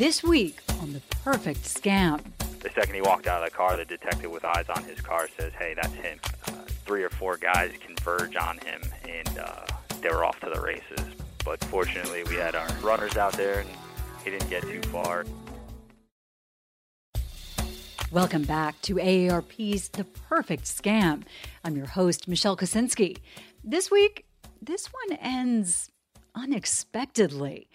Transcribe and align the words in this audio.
This 0.00 0.22
week 0.22 0.60
on 0.80 0.94
The 0.94 1.02
Perfect 1.22 1.60
Scam. 1.60 2.22
The 2.60 2.70
second 2.70 2.94
he 2.94 3.02
walked 3.02 3.26
out 3.26 3.44
of 3.44 3.50
the 3.50 3.54
car, 3.54 3.76
the 3.76 3.84
detective 3.84 4.30
with 4.30 4.46
eyes 4.46 4.64
on 4.74 4.82
his 4.84 4.98
car 4.98 5.28
says, 5.38 5.52
Hey, 5.58 5.74
that's 5.74 5.92
him. 5.92 6.18
Uh, 6.48 6.52
three 6.86 7.02
or 7.02 7.10
four 7.10 7.36
guys 7.36 7.72
converge 7.84 8.34
on 8.34 8.56
him, 8.64 8.80
and 9.06 9.38
uh, 9.38 9.66
they 10.00 10.08
were 10.08 10.24
off 10.24 10.40
to 10.40 10.48
the 10.54 10.58
races. 10.58 11.04
But 11.44 11.62
fortunately, 11.64 12.22
we 12.24 12.36
had 12.36 12.54
our 12.54 12.66
runners 12.82 13.18
out 13.18 13.34
there, 13.34 13.60
and 13.60 13.68
he 14.24 14.30
didn't 14.30 14.48
get 14.48 14.62
too 14.62 14.80
far. 14.88 15.26
Welcome 18.10 18.44
back 18.44 18.80
to 18.80 18.94
AARP's 18.94 19.90
The 19.90 20.04
Perfect 20.04 20.64
Scam. 20.64 21.24
I'm 21.62 21.76
your 21.76 21.88
host, 21.88 22.26
Michelle 22.26 22.56
Kosinski. 22.56 23.18
This 23.62 23.90
week, 23.90 24.24
this 24.62 24.86
one 24.86 25.18
ends 25.18 25.90
unexpectedly. 26.34 27.68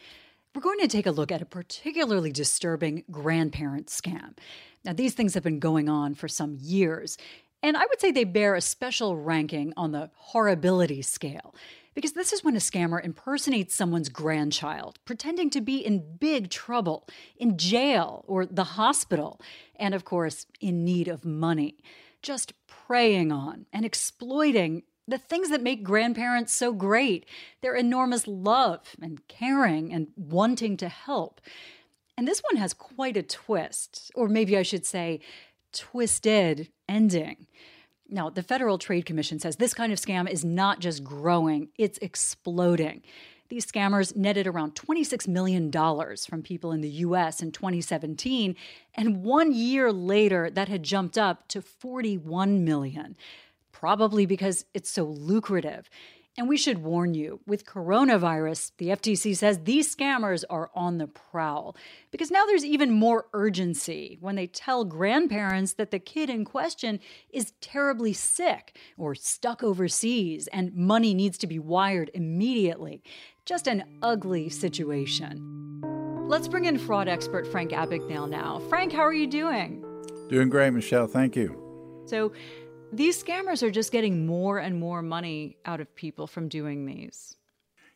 We're 0.55 0.61
going 0.61 0.79
to 0.79 0.87
take 0.87 1.05
a 1.05 1.11
look 1.11 1.33
at 1.33 1.41
a 1.41 1.45
particularly 1.45 2.31
disturbing 2.31 3.03
grandparent 3.11 3.87
scam. 3.87 4.37
Now, 4.85 4.93
these 4.93 5.13
things 5.13 5.33
have 5.33 5.43
been 5.43 5.59
going 5.59 5.89
on 5.89 6.15
for 6.15 6.29
some 6.29 6.55
years, 6.61 7.17
and 7.61 7.75
I 7.75 7.81
would 7.81 7.99
say 7.99 8.11
they 8.11 8.23
bear 8.23 8.55
a 8.55 8.61
special 8.61 9.17
ranking 9.17 9.73
on 9.75 9.91
the 9.91 10.11
horribility 10.15 11.01
scale. 11.01 11.53
Because 11.93 12.13
this 12.13 12.31
is 12.31 12.41
when 12.41 12.55
a 12.55 12.59
scammer 12.59 13.03
impersonates 13.03 13.75
someone's 13.75 14.07
grandchild, 14.07 14.97
pretending 15.03 15.49
to 15.49 15.59
be 15.59 15.85
in 15.85 16.17
big 16.19 16.49
trouble, 16.49 17.05
in 17.35 17.57
jail 17.57 18.23
or 18.25 18.45
the 18.45 18.63
hospital, 18.63 19.41
and 19.75 19.93
of 19.93 20.05
course, 20.05 20.45
in 20.61 20.85
need 20.85 21.09
of 21.09 21.25
money. 21.25 21.75
Just 22.21 22.53
preying 22.65 23.29
on 23.29 23.65
and 23.73 23.83
exploiting 23.83 24.83
the 25.07 25.17
things 25.17 25.49
that 25.49 25.61
make 25.61 25.83
grandparents 25.83 26.53
so 26.53 26.73
great 26.73 27.25
their 27.61 27.75
enormous 27.75 28.27
love 28.27 28.95
and 29.01 29.27
caring 29.27 29.93
and 29.93 30.07
wanting 30.15 30.77
to 30.77 30.89
help. 30.89 31.41
And 32.17 32.27
this 32.27 32.41
one 32.41 32.57
has 32.57 32.73
quite 32.73 33.17
a 33.17 33.23
twist, 33.23 34.11
or 34.15 34.27
maybe 34.27 34.57
I 34.57 34.63
should 34.63 34.85
say, 34.85 35.19
twisted 35.73 36.69
ending. 36.87 37.47
Now, 38.09 38.29
the 38.29 38.43
Federal 38.43 38.77
Trade 38.77 39.05
Commission 39.05 39.39
says 39.39 39.57
this 39.57 39.73
kind 39.73 39.91
of 39.91 39.99
scam 39.99 40.29
is 40.29 40.45
not 40.45 40.79
just 40.79 41.03
growing, 41.03 41.69
it's 41.77 41.97
exploding. 41.99 43.01
These 43.49 43.71
scammers 43.71 44.15
netted 44.15 44.47
around 44.47 44.73
$26 44.73 45.27
million 45.27 45.71
from 45.71 46.41
people 46.41 46.71
in 46.71 46.81
the 46.81 46.89
US 46.89 47.41
in 47.41 47.51
2017, 47.51 48.55
and 48.95 49.23
one 49.23 49.53
year 49.53 49.91
later, 49.91 50.49
that 50.49 50.67
had 50.67 50.83
jumped 50.83 51.17
up 51.17 51.47
to 51.49 51.61
41 51.61 52.63
million, 52.63 53.15
probably 53.79 54.25
because 54.25 54.65
it's 54.73 54.89
so 54.89 55.03
lucrative. 55.03 55.89
And 56.37 56.47
we 56.47 56.55
should 56.55 56.79
warn 56.79 57.13
you 57.13 57.41
with 57.45 57.65
coronavirus, 57.65 58.71
the 58.77 58.87
FTC 58.87 59.35
says 59.35 59.59
these 59.59 59.93
scammers 59.93 60.43
are 60.49 60.69
on 60.73 60.97
the 60.97 61.07
prowl 61.07 61.75
because 62.09 62.31
now 62.31 62.45
there's 62.45 62.63
even 62.63 62.91
more 62.91 63.27
urgency 63.33 64.17
when 64.21 64.35
they 64.35 64.47
tell 64.47 64.85
grandparents 64.85 65.73
that 65.73 65.91
the 65.91 65.99
kid 65.99 66.29
in 66.29 66.45
question 66.45 67.01
is 67.29 67.51
terribly 67.59 68.13
sick 68.13 68.77
or 68.97 69.13
stuck 69.13 69.61
overseas 69.61 70.47
and 70.53 70.73
money 70.73 71.13
needs 71.13 71.37
to 71.37 71.47
be 71.47 71.59
wired 71.59 72.11
immediately. 72.13 73.03
Just 73.45 73.67
an 73.67 73.83
ugly 74.01 74.47
situation. 74.49 75.81
Let's 76.27 76.47
bring 76.47 76.65
in 76.65 76.77
fraud 76.77 77.09
expert 77.09 77.45
Frank 77.45 77.71
Abagnale 77.71 78.29
now. 78.29 78.61
Frank, 78.69 78.93
how 78.93 79.01
are 79.01 79.13
you 79.13 79.27
doing? 79.27 79.83
Doing 80.29 80.49
great, 80.49 80.71
Michelle. 80.71 81.07
Thank 81.07 81.35
you. 81.35 81.61
So, 82.05 82.31
these 82.95 83.23
scammers 83.23 83.61
are 83.63 83.71
just 83.71 83.91
getting 83.91 84.25
more 84.25 84.57
and 84.57 84.79
more 84.79 85.01
money 85.01 85.57
out 85.65 85.79
of 85.79 85.93
people 85.95 86.27
from 86.27 86.47
doing 86.47 86.85
these. 86.85 87.35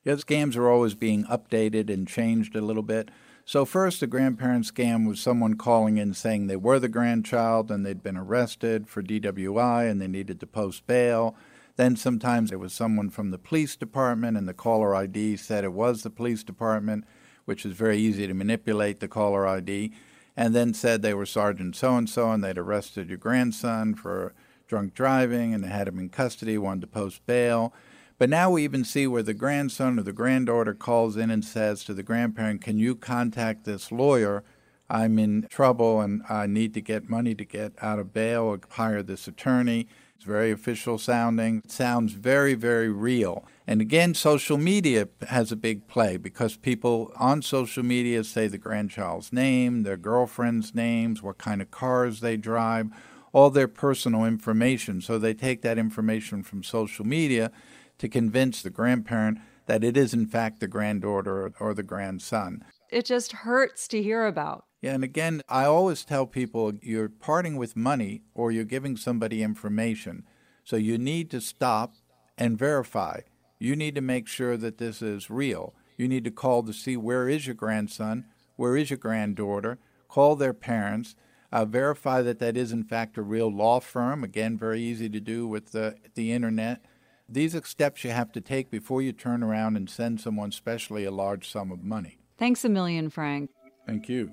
Yeah, 0.04 0.14
scams 0.14 0.56
are 0.56 0.70
always 0.70 0.96
being 0.96 1.26
updated 1.26 1.90
and 1.90 2.08
changed 2.08 2.56
a 2.56 2.62
little 2.62 2.84
bit. 2.84 3.10
So, 3.46 3.66
first, 3.66 4.00
the 4.00 4.08
grandparent 4.08 4.66
scam 4.66 5.08
was 5.08 5.20
someone 5.20 5.56
calling 5.56 5.98
in 5.98 6.14
saying 6.14 6.48
they 6.48 6.56
were 6.56 6.80
the 6.80 6.88
grandchild 6.88 7.72
and 7.72 7.86
they'd 7.86 8.04
been 8.04 8.16
arrested 8.16 8.88
for 8.88 9.02
DWI 9.02 9.90
and 9.90 10.00
they 10.00 10.08
needed 10.08 10.40
to 10.40 10.48
post 10.48 10.86
bail. 10.86 11.36
Then, 11.76 11.96
sometimes 11.96 12.52
it 12.52 12.60
was 12.60 12.74
someone 12.74 13.10
from 13.10 13.32
the 13.32 13.38
police 13.38 13.76
department 13.76 14.38
and 14.38 14.48
the 14.48 14.54
caller 14.54 14.96
ID 14.96 15.36
said 15.38 15.64
it 15.64 15.74
was 15.74 16.04
the 16.04 16.10
police 16.10 16.44
department, 16.44 17.06
which 17.46 17.66
is 17.66 17.74
very 17.74 17.98
easy 17.98 18.28
to 18.28 18.34
manipulate 18.34 19.00
the 19.00 19.08
caller 19.08 19.48
ID, 19.48 19.92
and 20.38 20.56
then 20.56 20.74
said 20.74 21.02
they 21.02 21.14
were 21.14 21.26
Sergeant 21.26 21.76
so 21.76 21.98
and 21.98 22.10
so 22.10 22.32
and 22.32 22.44
they'd 22.44 22.58
arrested 22.58 23.10
your 23.10 23.18
grandson 23.18 23.96
for 23.96 24.34
drunk 24.70 24.94
driving 24.94 25.54
and 25.54 25.64
they 25.64 25.68
had 25.68 25.88
him 25.88 26.00
in 26.00 26.08
custody, 26.08 26.58
wanted 26.58 26.82
to 26.82 26.88
post 26.88 27.26
bail. 27.26 27.74
But 28.20 28.30
now 28.30 28.52
we 28.52 28.64
even 28.64 28.86
see 28.86 29.08
where 29.08 29.24
the 29.24 29.34
grandson 29.34 29.98
or 29.98 30.04
the 30.04 30.14
granddaughter 30.14 30.74
calls 30.74 31.18
in 31.18 31.32
and 31.32 31.44
says 31.44 31.84
to 31.86 31.94
the 31.94 32.04
grandparent, 32.04 32.62
Can 32.62 32.78
you 32.78 32.96
contact 32.96 33.66
this 33.66 33.92
lawyer? 33.92 34.44
I'm 34.90 35.20
in 35.20 35.48
trouble 35.50 36.02
and 36.02 36.24
I 36.30 36.48
need 36.48 36.74
to 36.76 36.82
get 36.82 37.10
money 37.10 37.36
to 37.36 37.46
get 37.46 37.74
out 37.82 38.00
of 38.00 38.14
bail 38.14 38.44
or 38.44 38.60
hire 38.70 39.04
this 39.04 39.28
attorney. 39.28 39.88
It's 40.16 40.26
very 40.26 40.52
official 40.52 40.98
sounding. 40.98 41.62
It 41.64 41.72
sounds 41.72 42.14
very, 42.14 42.54
very 42.54 42.90
real. 42.90 43.46
And 43.66 43.82
again, 43.82 44.14
social 44.14 44.58
media 44.58 45.08
has 45.28 45.52
a 45.52 45.56
big 45.56 45.88
play 45.88 46.18
because 46.18 46.58
people 46.58 47.14
on 47.16 47.42
social 47.42 47.84
media 47.84 48.24
say 48.24 48.48
the 48.48 48.58
grandchild's 48.58 49.32
name, 49.32 49.84
their 49.84 49.96
girlfriend's 49.96 50.76
names, 50.76 51.24
what 51.24 51.38
kind 51.38 51.62
of 51.62 51.72
cars 51.72 52.20
they 52.20 52.36
drive 52.36 52.90
all 53.32 53.50
their 53.50 53.68
personal 53.68 54.26
information. 54.26 55.02
So 55.02 55.18
they 55.18 55.34
take 55.34 55.62
that 55.62 55.78
information 55.78 56.44
from 56.44 56.64
social 56.64 57.06
media 57.06 57.52
to 57.98 58.10
convince 58.10 58.62
the 58.62 58.70
grandparent 58.70 59.40
that 59.66 59.84
it 59.84 59.96
is, 59.96 60.14
in 60.14 60.26
fact, 60.26 60.60
the 60.60 60.68
granddaughter 60.68 61.52
or 61.60 61.74
the 61.74 61.84
grandson. 61.84 62.64
It 62.90 63.06
just 63.06 63.32
hurts 63.34 63.88
to 63.90 64.02
hear 64.02 64.26
about. 64.26 64.66
Yeah, 64.82 64.94
and 64.94 65.04
again, 65.04 65.44
I 65.48 65.66
always 65.66 66.06
tell 66.06 66.26
people 66.26 66.74
you're 66.82 67.10
parting 67.10 67.58
with 67.58 67.76
money 67.76 68.24
or 68.34 68.52
you're 68.52 68.64
giving 68.64 68.98
somebody 68.98 69.44
information. 69.44 70.24
So 70.64 70.76
you 70.76 70.98
need 70.98 71.30
to 71.32 71.42
stop 71.42 71.96
and 72.38 72.58
verify. 72.58 73.22
You 73.60 73.76
need 73.76 73.96
to 73.96 74.02
make 74.02 74.28
sure 74.28 74.56
that 74.56 74.78
this 74.78 75.02
is 75.02 75.30
real. 75.30 75.76
You 75.98 76.08
need 76.08 76.24
to 76.24 76.32
call 76.32 76.64
to 76.64 76.74
see 76.74 76.96
where 76.96 77.28
is 77.28 77.46
your 77.46 77.56
grandson, 77.56 78.26
where 78.56 78.78
is 78.78 78.90
your 78.90 78.98
granddaughter, 78.98 79.78
call 80.08 80.36
their 80.36 80.54
parents, 80.54 81.16
uh, 81.52 81.66
verify 81.66 82.22
that 82.22 82.40
that 82.40 82.56
is 82.56 82.72
in 82.72 82.84
fact 82.84 83.18
a 83.18 83.22
real 83.22 83.52
law 83.52 83.80
firm. 83.80 84.24
Again, 84.24 84.58
very 84.58 84.82
easy 84.82 85.10
to 85.10 85.20
do 85.20 85.48
with 85.48 85.72
the, 85.72 85.96
the 86.16 86.32
internet. 86.32 86.82
These 87.28 87.56
are 87.56 87.64
steps 87.64 88.04
you 88.04 88.12
have 88.12 88.32
to 88.34 88.42
take 88.42 88.72
before 88.72 89.02
you 89.02 89.14
turn 89.14 89.44
around 89.44 89.76
and 89.76 89.90
send 89.90 90.20
someone, 90.20 90.50
especially 90.50 91.06
a 91.06 91.12
large 91.12 91.50
sum 91.50 91.72
of 91.72 91.84
money. 91.84 92.18
Thanks 92.38 92.66
a 92.66 92.70
million, 92.70 93.10
Frank. 93.10 93.52
Thank 93.86 94.10
you. 94.10 94.32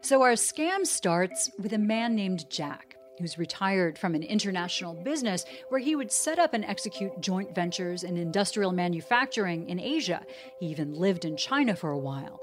So, 0.00 0.22
our 0.22 0.32
scam 0.32 0.86
starts 0.86 1.50
with 1.58 1.72
a 1.72 1.78
man 1.78 2.14
named 2.14 2.48
Jack 2.48 2.95
who's 3.18 3.38
retired 3.38 3.98
from 3.98 4.14
an 4.14 4.22
international 4.22 4.94
business 4.94 5.44
where 5.68 5.80
he 5.80 5.96
would 5.96 6.12
set 6.12 6.38
up 6.38 6.54
and 6.54 6.64
execute 6.64 7.20
joint 7.20 7.54
ventures 7.54 8.04
in 8.04 8.16
industrial 8.16 8.72
manufacturing 8.72 9.68
in 9.68 9.80
Asia. 9.80 10.24
He 10.60 10.66
even 10.66 10.94
lived 10.94 11.24
in 11.24 11.36
China 11.36 11.76
for 11.76 11.90
a 11.90 11.98
while. 11.98 12.40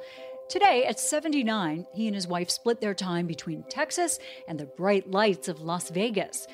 Today, 0.50 0.86
at 0.86 1.00
79, 1.00 1.88
he 1.94 2.08
and 2.08 2.16
his 2.16 2.28
wife 2.28 2.50
split 2.50 2.82
their 2.82 2.94
time 2.94 3.26
between 3.28 3.64
Texas 3.64 4.20
and 4.48 4.60
the 4.60 4.66
bright 4.66 5.10
lights 5.10 5.48
of 5.48 5.62
Las 5.62 5.90
Vegas. 5.90 6.48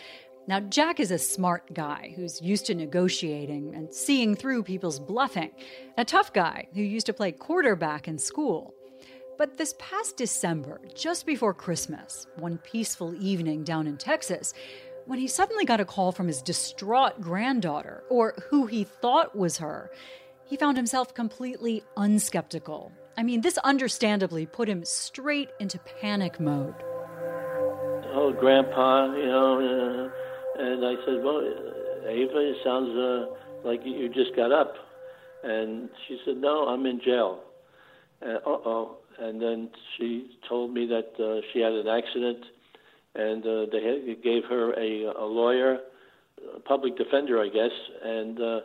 Now, 0.48 0.60
Jack 0.60 1.00
is 1.00 1.12
a 1.12 1.18
smart 1.20 1.74
guy 1.74 2.14
who's 2.16 2.42
used 2.42 2.66
to 2.68 2.76
negotiating 2.76 3.76
and 3.76 3.94
seeing 3.94 4.36
through 4.36 4.64
people's 4.64 5.00
bluffing, 5.00 5.52
a 5.98 6.06
tough 6.06 6.34
guy 6.34 6.68
who 6.74 6.82
used 6.82 7.06
to 7.08 7.14
play 7.14 7.32
quarterback 7.32 8.08
in 8.08 8.18
school. 8.18 8.74
But 9.40 9.58
this 9.58 9.74
past 9.80 10.18
December, 10.18 10.82
just 10.94 11.26
before 11.26 11.54
Christmas, 11.54 12.28
one 12.36 12.58
peaceful 12.58 13.16
evening 13.24 13.64
down 13.64 13.88
in 13.88 13.96
Texas, 13.96 14.54
when 15.06 15.18
he 15.18 15.30
suddenly 15.30 15.64
got 15.64 15.80
a 15.80 15.86
call 15.86 16.12
from 16.12 16.28
his 16.28 16.42
distraught 16.42 17.22
granddaughter, 17.22 18.04
or 18.10 18.36
who 18.50 18.66
he 18.66 18.84
thought 18.84 19.38
was 19.38 19.60
her, 19.60 19.92
he 20.44 20.58
found 20.58 20.76
himself 20.76 21.14
completely 21.14 21.86
unskeptical. 21.96 22.92
I 23.16 23.24
mean, 23.24 23.40
this 23.40 23.58
understandably 23.60 24.46
put 24.46 24.68
him 24.68 24.84
straight 24.84 25.52
into 25.62 25.80
panic 26.02 26.42
mode. 26.42 26.76
Oh, 28.12 28.36
Grandpa, 28.38 29.14
you 29.16 29.26
know, 29.26 30.10
uh, 30.60 30.62
and 30.62 30.86
I 30.86 30.96
said, 31.06 31.24
Well, 31.24 31.40
Ava, 32.06 32.40
it 32.40 32.58
sounds 32.62 32.90
uh, 32.90 33.28
like 33.64 33.80
you 33.86 34.10
just 34.10 34.36
got 34.36 34.52
up. 34.52 34.74
And 35.46 35.88
she 36.10 36.20
said, 36.26 36.36
No, 36.36 36.68
I'm 36.68 36.86
in 36.86 37.00
jail. 37.00 37.40
Uh 38.22 38.40
oh 38.46 38.98
and 39.20 39.42
then 39.42 39.70
she 39.98 40.38
told 40.48 40.74
me 40.74 40.86
that 40.88 41.14
uh, 41.24 41.42
she 41.52 41.60
had 41.60 41.74
an 41.74 41.88
accident, 41.88 42.46
and 43.16 43.46
uh, 43.46 43.66
they 43.72 44.16
gave 44.24 44.44
her 44.46 44.74
a, 44.74 45.04
a 45.18 45.26
lawyer, 45.26 45.80
a 46.56 46.60
public 46.62 46.98
defender, 46.98 47.42
I 47.42 47.50
guess, 47.50 47.72
and 48.04 48.42
uh, 48.42 48.60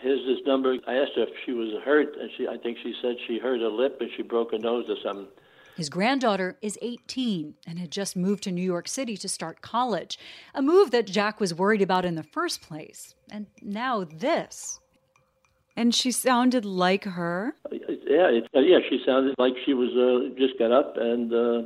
here's 0.00 0.24
this 0.26 0.46
number. 0.46 0.76
I 0.86 0.94
asked 0.94 1.12
her 1.16 1.22
if 1.22 1.28
she 1.44 1.52
was 1.52 1.82
hurt, 1.84 2.16
and 2.18 2.30
she, 2.36 2.46
I 2.48 2.56
think 2.56 2.78
she 2.82 2.94
said 3.02 3.16
she 3.26 3.38
hurt 3.38 3.60
her 3.60 3.68
lip 3.68 3.98
and 4.00 4.10
she 4.16 4.22
broke 4.22 4.52
her 4.52 4.58
nose 4.58 4.86
or 4.88 4.96
something. 5.04 5.28
His 5.76 5.90
granddaughter 5.90 6.56
is 6.62 6.78
18 6.80 7.54
and 7.66 7.78
had 7.78 7.90
just 7.90 8.16
moved 8.16 8.44
to 8.44 8.50
New 8.50 8.62
York 8.62 8.88
City 8.88 9.14
to 9.18 9.28
start 9.28 9.60
college, 9.60 10.18
a 10.54 10.62
move 10.62 10.90
that 10.90 11.06
Jack 11.06 11.38
was 11.38 11.52
worried 11.52 11.82
about 11.82 12.06
in 12.06 12.14
the 12.14 12.22
first 12.22 12.62
place. 12.62 13.14
And 13.30 13.46
now 13.60 14.02
this. 14.04 14.80
And 15.76 15.94
she 15.94 16.10
sounded 16.12 16.64
like 16.64 17.04
her? 17.04 17.56
Yeah, 18.06 18.28
it, 18.30 18.46
uh, 18.54 18.60
yeah, 18.60 18.78
she 18.88 19.00
sounded 19.04 19.34
like 19.38 19.54
she 19.64 19.74
was 19.74 19.90
uh, 19.92 20.34
just 20.38 20.58
got 20.58 20.70
up 20.70 20.96
and 20.96 21.32
uh, 21.32 21.62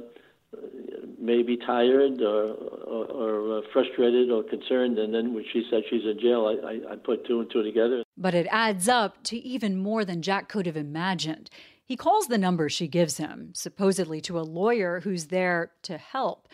maybe 1.18 1.56
tired 1.56 2.20
or, 2.22 2.54
or, 2.54 3.04
or 3.04 3.58
uh, 3.58 3.60
frustrated 3.72 4.30
or 4.30 4.42
concerned. 4.42 4.98
And 4.98 5.12
then 5.12 5.34
when 5.34 5.44
she 5.52 5.64
said 5.70 5.82
she's 5.90 6.04
in 6.04 6.18
jail, 6.18 6.46
I, 6.46 6.66
I, 6.66 6.92
I 6.92 6.96
put 6.96 7.26
two 7.26 7.40
and 7.40 7.50
two 7.50 7.62
together. 7.62 8.02
But 8.16 8.34
it 8.34 8.46
adds 8.50 8.88
up 8.88 9.22
to 9.24 9.36
even 9.36 9.76
more 9.76 10.04
than 10.04 10.22
Jack 10.22 10.48
could 10.48 10.66
have 10.66 10.76
imagined. 10.76 11.50
He 11.84 11.96
calls 11.96 12.28
the 12.28 12.38
number 12.38 12.68
she 12.68 12.88
gives 12.88 13.16
him, 13.16 13.50
supposedly 13.54 14.20
to 14.22 14.38
a 14.38 14.42
lawyer 14.42 15.00
who's 15.00 15.26
there 15.26 15.72
to 15.82 15.98
help, 15.98 16.48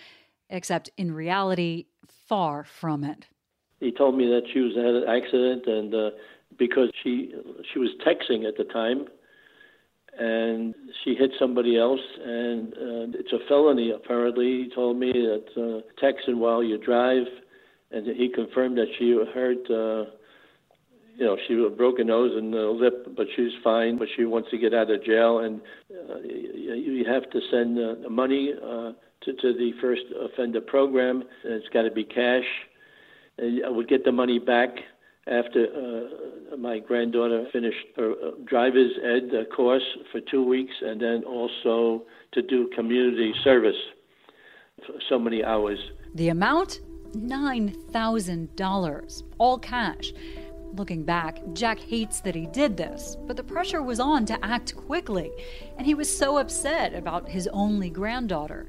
except 0.51 0.91
in 0.97 1.13
reality, 1.13 1.87
far 2.27 2.65
from 2.65 3.05
it. 3.05 3.27
He 3.79 3.93
told 3.93 4.17
me 4.17 4.27
that 4.27 4.43
she 4.53 4.61
was 4.61 4.75
had 4.75 4.87
an 4.87 5.05
accident, 5.07 5.67
and 5.67 5.95
uh, 5.95 6.11
because 6.59 6.91
she 7.03 7.35
she 7.73 7.79
was 7.79 7.91
texting 8.07 8.49
at 8.49 8.57
the 8.57 8.65
time, 8.65 9.07
and 10.19 10.75
she 11.03 11.15
hit 11.15 11.33
somebody 11.39 11.79
else, 11.79 12.01
and 12.25 12.73
uh, 12.73 13.19
it's 13.19 13.33
a 13.33 13.39
felony. 13.49 13.91
Apparently, 13.91 14.65
he 14.65 14.71
told 14.75 14.97
me 14.99 15.13
that 15.13 15.45
uh, 15.57 16.03
texting 16.03 16.39
while 16.39 16.63
you 16.63 16.79
drive, 16.79 17.27
and 17.91 18.07
he 18.07 18.29
confirmed 18.29 18.79
that 18.79 18.89
she 18.99 19.13
hurt. 19.35 19.71
Uh, 19.71 20.11
you 21.17 21.25
know, 21.25 21.37
she 21.47 21.55
had 21.55 21.63
a 21.63 21.71
broken 21.71 22.09
nose 22.09 22.33
and 22.37 22.55
a 22.55 22.71
lip, 22.71 23.15
but 23.17 23.27
she's 23.35 23.53
fine. 23.65 23.99
But 23.99 24.09
she 24.17 24.25
wants 24.25 24.51
to 24.51 24.59
get 24.59 24.75
out 24.75 24.91
of 24.91 25.03
jail, 25.03 25.39
and 25.39 25.61
uh, 25.91 26.19
you 26.21 27.05
have 27.07 27.29
to 27.31 27.41
send 27.51 27.79
uh, 27.79 28.09
money 28.09 28.53
uh, 28.53 28.93
to, 29.23 29.33
to 29.33 29.53
the 29.55 29.73
first 29.81 30.03
offender 30.21 30.61
program. 30.61 31.23
And 31.45 31.55
it's 31.55 31.69
got 31.69 31.83
to 31.83 31.91
be 31.91 32.05
cash. 32.05 32.45
And 33.39 33.65
I 33.65 33.71
would 33.71 33.89
get 33.89 34.05
the 34.05 34.13
money 34.13 34.39
back 34.39 34.71
after 35.27 35.67
uh, 35.67 36.57
my 36.57 36.79
granddaughter 36.79 37.47
finished 37.53 37.85
her 37.97 38.13
uh, 38.13 38.31
driver's 38.45 38.93
ed 39.03 39.31
uh, 39.35 39.45
course 39.55 39.83
for 40.13 40.21
two 40.21 40.45
weeks, 40.45 40.75
and 40.83 41.01
then 41.01 41.25
also 41.25 42.05
to 42.33 42.43
do 42.43 42.71
community 42.75 43.35
service 43.43 43.77
for 44.87 44.95
so 45.09 45.19
many 45.19 45.43
hours. 45.43 45.79
The 46.15 46.29
amount? 46.29 46.81
$9,000, 47.15 49.23
all 49.39 49.59
cash. 49.59 50.13
Looking 50.75 51.05
back, 51.05 51.39
Jack 51.55 51.79
hates 51.79 52.21
that 52.21 52.35
he 52.35 52.47
did 52.47 52.77
this, 52.77 53.17
but 53.27 53.37
the 53.37 53.43
pressure 53.43 53.83
was 53.83 53.99
on 53.99 54.27
to 54.27 54.45
act 54.45 54.77
quickly, 54.77 55.31
and 55.79 55.87
he 55.87 55.95
was 55.95 56.15
so 56.15 56.37
upset 56.39 56.95
about 56.95 57.29
his 57.29 57.49
only 57.49 57.89
granddaughter, 57.89 58.69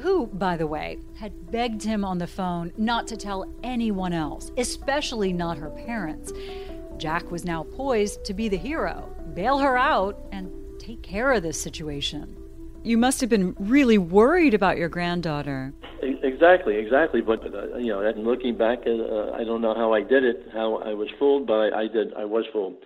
who, 0.00 0.26
by 0.26 0.56
the 0.56 0.66
way, 0.66 0.98
had 1.16 1.50
begged 1.50 1.82
him 1.82 2.04
on 2.04 2.18
the 2.18 2.26
phone 2.26 2.72
not 2.76 3.06
to 3.08 3.16
tell 3.16 3.50
anyone 3.62 4.12
else, 4.12 4.50
especially 4.56 5.32
not 5.32 5.58
her 5.58 5.70
parents. 5.70 6.32
Jack 6.98 7.30
was 7.30 7.44
now 7.44 7.62
poised 7.62 8.24
to 8.24 8.34
be 8.34 8.48
the 8.48 8.56
hero, 8.56 9.14
bail 9.34 9.58
her 9.58 9.76
out, 9.76 10.18
and 10.32 10.50
take 10.78 11.02
care 11.02 11.32
of 11.32 11.42
this 11.42 11.60
situation. 11.60 12.36
You 12.82 12.96
must 12.96 13.20
have 13.20 13.28
been 13.28 13.56
really 13.58 13.98
worried 13.98 14.54
about 14.54 14.76
your 14.76 14.88
granddaughter. 14.88 15.74
Exactly, 16.02 16.76
exactly. 16.76 17.20
But 17.20 17.42
uh, 17.44 17.78
you 17.78 17.88
know, 17.88 18.00
and 18.00 18.24
looking 18.24 18.56
back, 18.56 18.80
uh, 18.86 19.32
I 19.32 19.42
don't 19.44 19.60
know 19.60 19.74
how 19.74 19.92
I 19.92 20.02
did 20.02 20.24
it, 20.24 20.46
how 20.52 20.76
I 20.76 20.94
was 20.94 21.08
fooled, 21.18 21.46
but 21.46 21.54
I, 21.54 21.82
I 21.82 21.86
did. 21.88 22.14
I 22.14 22.24
was 22.24 22.44
fooled. 22.52 22.76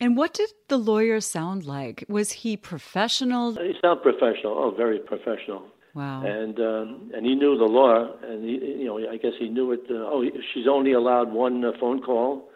And 0.00 0.16
what 0.16 0.32
did 0.32 0.50
the 0.68 0.78
lawyer 0.78 1.20
sound 1.20 1.66
like? 1.66 2.04
Was 2.08 2.32
he 2.32 2.56
professional? 2.56 3.52
He 3.52 3.74
sounded 3.82 4.02
professional. 4.02 4.54
Oh, 4.56 4.74
very 4.74 4.98
professional. 4.98 5.64
Wow. 5.94 6.22
And 6.24 6.58
um, 6.60 7.10
and 7.14 7.26
he 7.26 7.34
knew 7.34 7.58
the 7.58 7.64
law, 7.64 8.12
and 8.22 8.44
he, 8.44 8.52
you 8.80 8.86
know, 8.86 8.98
I 9.10 9.16
guess 9.16 9.32
he 9.38 9.48
knew 9.48 9.72
it. 9.72 9.82
Uh, 9.90 9.94
oh, 9.94 10.24
she's 10.54 10.66
only 10.68 10.92
allowed 10.92 11.32
one 11.32 11.64
uh, 11.64 11.72
phone 11.80 12.00
call, 12.00 12.48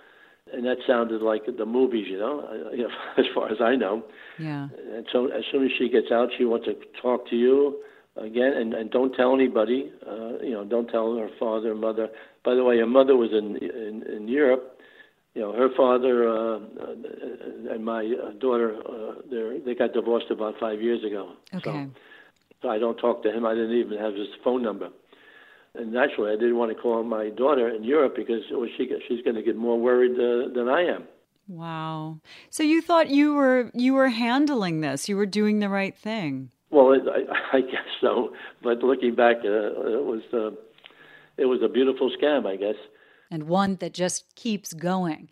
and 0.53 0.65
that 0.65 0.77
sounded 0.87 1.21
like 1.21 1.43
the 1.47 1.67
movies, 1.67 2.07
you 2.09 2.19
know, 2.19 2.49
you 2.73 2.83
know 2.89 2.95
as 3.19 3.25
far 3.35 3.51
as 3.51 3.59
I 3.61 3.75
know. 3.75 4.05
Yeah. 4.39 4.69
And 4.93 5.07
so 5.13 5.27
as 5.27 5.43
soon 5.51 5.65
as 5.65 5.71
she 5.79 5.89
gets 5.89 6.13
out, 6.13 6.29
she 6.37 6.45
wants 6.45 6.67
to 6.67 6.75
talk 7.03 7.29
to 7.31 7.37
you 7.37 7.83
again, 8.17 8.53
and, 8.53 8.73
and 8.73 8.91
don't 8.91 9.13
tell 9.15 9.35
anybody. 9.35 9.91
Uh, 10.07 10.39
you 10.43 10.53
know, 10.53 10.65
don't 10.65 10.89
tell 10.89 11.17
her 11.17 11.29
father 11.39 11.73
or 11.73 11.75
mother. 11.75 12.09
By 12.45 12.55
the 12.55 12.63
way, 12.63 12.79
her 12.79 12.87
mother 12.87 13.17
was 13.17 13.31
in 13.33 13.57
in, 13.57 14.05
in 14.05 14.29
Europe. 14.29 14.79
You 15.35 15.43
know, 15.43 15.53
her 15.53 15.69
father 15.77 16.29
uh, 16.29 16.61
and 17.73 17.85
my 17.85 18.05
uh, 18.05 18.31
daughter, 18.39 18.77
uh, 18.89 19.15
they 19.29 19.59
they 19.65 19.75
got 19.75 19.93
divorced 19.93 20.31
about 20.31 20.55
five 20.61 20.81
years 20.81 21.03
ago. 21.03 21.33
Okay. 21.53 21.63
So 21.65 21.91
I 22.65 22.79
don't 22.79 22.97
talk 22.97 23.23
to 23.23 23.33
him. 23.33 23.45
I 23.45 23.55
didn't 23.55 23.77
even 23.77 23.99
have 23.99 24.15
his 24.15 24.29
phone 24.43 24.63
number. 24.63 24.91
And 25.75 25.93
naturally, 25.93 26.31
I 26.31 26.37
didn't 26.37 26.57
want 26.57 26.75
to 26.75 26.81
call 26.81 27.03
my 27.03 27.31
daughter 27.31 27.69
in 27.69 27.83
Europe 27.83 28.15
because 28.15 28.43
well, 28.51 28.69
she 28.77 28.89
she's 29.09 29.23
going 29.23 29.35
to 29.37 29.43
get 29.43 29.57
more 29.57 29.79
worried 29.79 30.13
uh, 30.13 30.55
than 30.55 30.69
I 30.69 30.83
am. 30.83 31.05
Wow. 31.49 32.21
So 32.49 32.63
you 32.63 32.81
thought 32.81 33.11
you 33.11 33.35
were 33.35 33.71
you 33.75 33.95
were 33.95 34.09
handling 34.09 34.81
this. 34.81 35.09
You 35.09 35.17
were 35.17 35.27
doing 35.27 35.59
the 35.59 35.69
right 35.69 35.97
thing. 35.97 36.51
Well, 36.71 36.93
it, 36.93 37.03
I, 37.09 37.59
I 37.59 37.61
guess 37.61 37.89
so. 38.01 38.33
But 38.63 38.83
looking 38.83 39.15
back, 39.15 39.39
uh, 39.45 39.49
it 39.49 40.05
was 40.05 40.23
uh, 40.33 40.51
it 41.37 41.47
was 41.47 41.61
a 41.63 41.69
beautiful 41.69 42.11
scam, 42.11 42.47
I 42.47 42.57
guess. 42.57 42.77
And 43.31 43.45
one 43.45 43.77
that 43.77 43.93
just 43.95 44.35
keeps 44.37 44.73
going. 44.73 45.29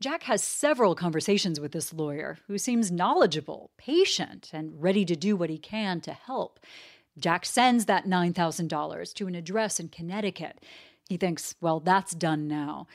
Jack 0.00 0.22
has 0.22 0.42
several 0.42 0.94
conversations 0.94 1.60
with 1.60 1.72
this 1.72 1.92
lawyer 1.92 2.38
who 2.46 2.56
seems 2.56 2.90
knowledgeable, 2.90 3.70
patient, 3.76 4.48
and 4.50 4.80
ready 4.80 5.04
to 5.04 5.14
do 5.14 5.36
what 5.36 5.50
he 5.50 5.58
can 5.58 6.00
to 6.00 6.12
help. 6.14 6.58
Jack 7.18 7.44
sends 7.44 7.84
that 7.84 8.06
$9,000 8.06 9.12
to 9.12 9.26
an 9.26 9.34
address 9.34 9.78
in 9.78 9.88
Connecticut. 9.88 10.64
He 11.10 11.18
thinks, 11.18 11.54
well, 11.60 11.80
that's 11.80 12.14
done 12.14 12.48
now. 12.48 12.86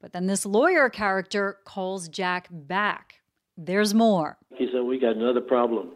But 0.00 0.12
then 0.12 0.26
this 0.26 0.44
lawyer 0.44 0.88
character 0.88 1.58
calls 1.64 2.08
Jack 2.08 2.48
back. 2.50 3.20
There's 3.56 3.94
more. 3.94 4.36
He 4.56 4.68
said, 4.72 4.82
We 4.82 4.98
got 4.98 5.16
another 5.16 5.40
problem. 5.40 5.90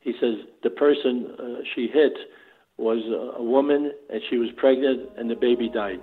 He 0.00 0.12
says, 0.20 0.36
The 0.62 0.70
person 0.70 1.34
uh, 1.38 1.62
she 1.74 1.88
hit 1.88 2.12
was 2.78 3.02
a 3.36 3.42
woman 3.42 3.92
and 4.10 4.20
she 4.30 4.36
was 4.36 4.48
pregnant 4.56 5.10
and 5.18 5.30
the 5.30 5.34
baby 5.34 5.68
died. 5.68 6.00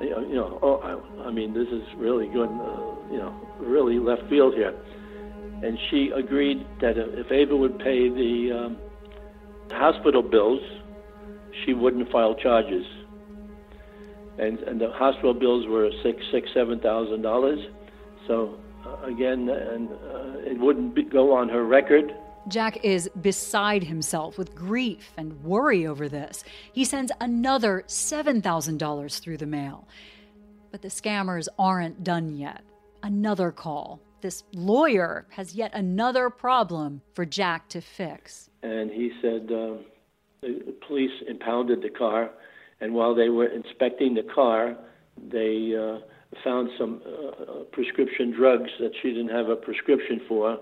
You 0.00 0.34
know, 0.34 0.58
oh, 0.62 0.76
I, 0.76 1.28
I 1.28 1.30
mean, 1.30 1.52
this 1.52 1.68
is 1.68 1.82
really 1.96 2.26
good, 2.28 2.48
uh, 2.48 3.12
you 3.12 3.18
know, 3.18 3.34
really 3.58 3.98
left 3.98 4.22
field 4.30 4.54
here. 4.54 4.74
And 5.62 5.78
she 5.90 6.10
agreed 6.14 6.66
that 6.80 6.96
if 6.96 7.30
Ava 7.30 7.54
would 7.54 7.78
pay 7.78 8.08
the 8.08 8.52
um, 8.52 8.78
hospital 9.70 10.22
bills, 10.22 10.60
she 11.64 11.74
wouldn't 11.74 12.10
file 12.10 12.34
charges 12.34 12.86
and 14.40 14.58
and 14.60 14.80
the 14.80 14.90
hospital 14.90 15.34
bills 15.34 15.66
were 15.66 15.90
six 16.02 16.18
six 16.32 16.48
seven 16.54 16.80
thousand 16.80 17.22
dollars. 17.22 17.60
So 18.26 18.58
uh, 18.86 19.06
again, 19.06 19.48
and 19.48 19.90
uh, 19.90 20.50
it 20.50 20.58
wouldn't 20.58 20.94
be, 20.94 21.04
go 21.04 21.34
on 21.34 21.48
her 21.48 21.64
record. 21.64 22.12
Jack 22.48 22.84
is 22.84 23.08
beside 23.20 23.84
himself 23.84 24.38
with 24.38 24.54
grief 24.54 25.12
and 25.16 25.42
worry 25.44 25.86
over 25.86 26.08
this. 26.08 26.42
He 26.72 26.84
sends 26.84 27.12
another 27.20 27.84
$7,000 27.86 29.20
through 29.20 29.36
the 29.36 29.46
mail. 29.46 29.86
But 30.70 30.82
the 30.82 30.88
scammers 30.88 31.48
aren't 31.58 32.04
done 32.04 32.36
yet. 32.36 32.62
Another 33.02 33.50
call. 33.50 34.00
This 34.20 34.44
lawyer 34.52 35.26
has 35.30 35.54
yet 35.54 35.72
another 35.74 36.30
problem 36.30 37.02
for 37.14 37.24
Jack 37.24 37.68
to 37.70 37.80
fix. 37.80 38.50
And 38.62 38.90
he 38.90 39.12
said 39.22 39.50
uh, 39.50 39.76
the 40.42 40.74
police 40.86 41.22
impounded 41.28 41.82
the 41.82 41.90
car 41.90 42.30
and 42.80 42.94
while 42.94 43.14
they 43.14 43.28
were 43.28 43.46
inspecting 43.46 44.14
the 44.14 44.22
car, 44.22 44.76
they 45.30 45.74
uh, 45.76 45.98
found 46.42 46.70
some 46.78 47.02
uh, 47.04 47.10
uh, 47.42 47.64
prescription 47.72 48.32
drugs 48.32 48.70
that 48.80 48.92
she 49.02 49.08
didn't 49.10 49.28
have 49.28 49.48
a 49.48 49.56
prescription 49.56 50.20
for. 50.26 50.58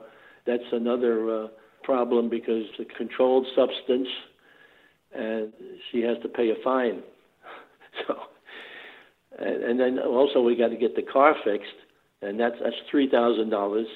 That's 0.47 0.65
another 0.73 1.45
uh, 1.45 1.49
problem 1.89 2.29
because 2.29 2.65
a 2.79 2.85
controlled 2.85 3.47
substance, 3.57 4.09
and 5.17 5.53
she 5.91 6.03
has 6.03 6.19
to 6.23 6.29
pay 6.29 6.51
a 6.51 6.55
fine. 6.63 7.03
so, 8.07 8.15
and, 9.39 9.65
and 9.65 9.81
then 9.81 9.99
also 9.99 10.43
we 10.43 10.55
got 10.55 10.69
to 10.69 10.77
get 10.77 10.95
the 10.95 11.03
car 11.03 11.35
fixed, 11.45 11.81
and 12.21 12.39
that's 12.39 12.57
that's 12.63 12.77
three 12.91 13.09
thousand 13.11 13.49
dollars. 13.49 13.87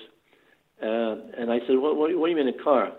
Uh, 0.82 1.14
and 1.38 1.52
I 1.52 1.58
said, 1.66 1.76
what, 1.76 1.96
what, 1.96 2.10
what 2.18 2.26
do 2.26 2.30
you 2.32 2.36
mean 2.36 2.48
a 2.48 2.64
car? 2.64 2.92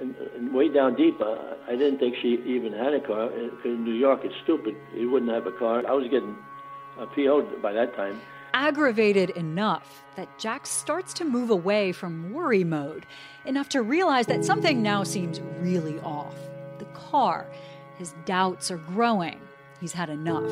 and, 0.00 0.14
and 0.36 0.54
way 0.54 0.68
down 0.68 0.96
deep, 0.96 1.20
uh, 1.20 1.36
I 1.68 1.72
didn't 1.72 1.98
think 1.98 2.14
she 2.20 2.38
even 2.46 2.72
had 2.72 2.92
a 2.94 3.00
car. 3.00 3.30
In 3.64 3.84
New 3.84 3.94
York, 3.94 4.20
it's 4.24 4.34
stupid. 4.44 4.74
You 4.94 5.10
wouldn't 5.10 5.30
have 5.30 5.46
a 5.46 5.58
car. 5.58 5.82
I 5.86 5.92
was 5.92 6.04
getting 6.10 6.36
uh, 6.98 7.06
PO'd 7.14 7.62
by 7.62 7.72
that 7.72 7.94
time. 7.96 8.20
Aggravated 8.54 9.30
enough 9.30 10.02
that 10.16 10.38
Jack 10.38 10.66
starts 10.66 11.14
to 11.14 11.24
move 11.24 11.50
away 11.50 11.92
from 11.92 12.32
worry 12.32 12.64
mode, 12.64 13.06
enough 13.46 13.68
to 13.70 13.82
realize 13.82 14.26
that 14.26 14.44
something 14.44 14.82
now 14.82 15.02
seems 15.02 15.40
really 15.60 15.98
off. 16.00 16.34
The 16.78 16.84
car. 16.86 17.46
His 17.98 18.14
doubts 18.24 18.70
are 18.70 18.78
growing. 18.78 19.40
He's 19.80 19.92
had 19.92 20.10
enough. 20.10 20.50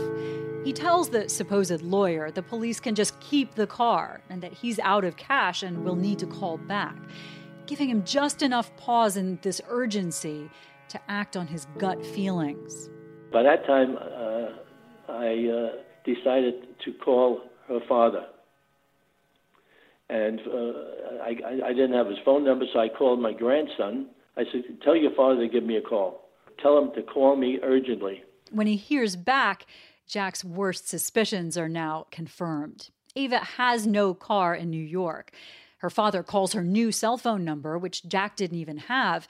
He 0.65 0.73
tells 0.73 1.09
the 1.09 1.29
supposed 1.29 1.83
lawyer 1.83 2.31
the 2.31 2.43
police 2.43 2.81
can 2.81 2.95
just 2.95 3.19
keep 3.21 3.55
the 3.55 3.67
car 3.67 4.21
and 4.29 4.43
that 4.43 4.53
he's 4.53 4.79
out 4.81 5.05
of 5.05 5.17
cash 5.17 5.63
and 5.63 5.85
will 5.85 5.97
need 5.97 6.19
to 6.19 6.27
call 6.27 6.59
back 6.59 6.97
giving 7.71 7.89
him 7.89 8.05
just 8.05 8.43
enough 8.43 8.77
pause 8.77 9.17
in 9.17 9.39
this 9.43 9.61
urgency 9.69 10.51
to 10.89 11.01
act 11.09 11.37
on 11.37 11.47
his 11.47 11.69
gut 11.79 12.05
feelings. 12.05 12.91
By 13.33 13.45
that 13.45 13.65
time, 13.65 13.97
uh, 13.97 14.49
I 15.09 15.47
uh, 15.47 15.69
decided 16.05 16.67
to 16.85 16.93
call 16.93 17.43
her 17.71 17.81
father. 17.89 18.27
And 20.11 20.41
uh, 20.41 21.23
I, 21.23 21.37
I 21.67 21.73
didn't 21.73 21.93
have 21.93 22.09
his 22.09 22.19
phone 22.25 22.45
number, 22.45 22.65
so 22.73 22.81
I 22.81 22.89
called 22.89 23.21
my 23.21 23.33
grandson. 23.33 24.09
I 24.37 24.43
said, 24.51 24.65
Tell 24.83 24.97
your 24.97 25.15
father 25.15 25.41
to 25.41 25.49
give 25.49 25.65
me 25.65 25.77
a 25.77 25.81
call. 25.81 26.29
Tell 26.61 26.77
him 26.77 26.91
to 26.97 27.03
call 27.03 27.37
me 27.37 27.59
urgently. 27.63 28.25
When 28.51 28.67
he 28.67 28.77
hears 28.77 29.15
back, 29.15 29.67
Jack's 30.07 30.45
worst 30.45 30.89
suspicions 30.89 31.57
are 31.57 31.69
now 31.69 32.07
confirmed. 32.11 32.91
Ava 33.15 33.39
has 33.39 33.87
no 33.87 34.13
car 34.13 34.55
in 34.55 34.69
New 34.69 34.83
York. 34.83 35.33
Her 35.79 35.91
father 35.91 36.23
calls 36.23 36.53
her 36.53 36.65
new 36.65 36.93
cell 36.93 37.17
phone 37.17 37.45
number, 37.45 37.79
which 37.79 38.07
Jack 38.07 38.37
didn't 38.37 38.59
even 38.59 38.79
have. 38.79 39.29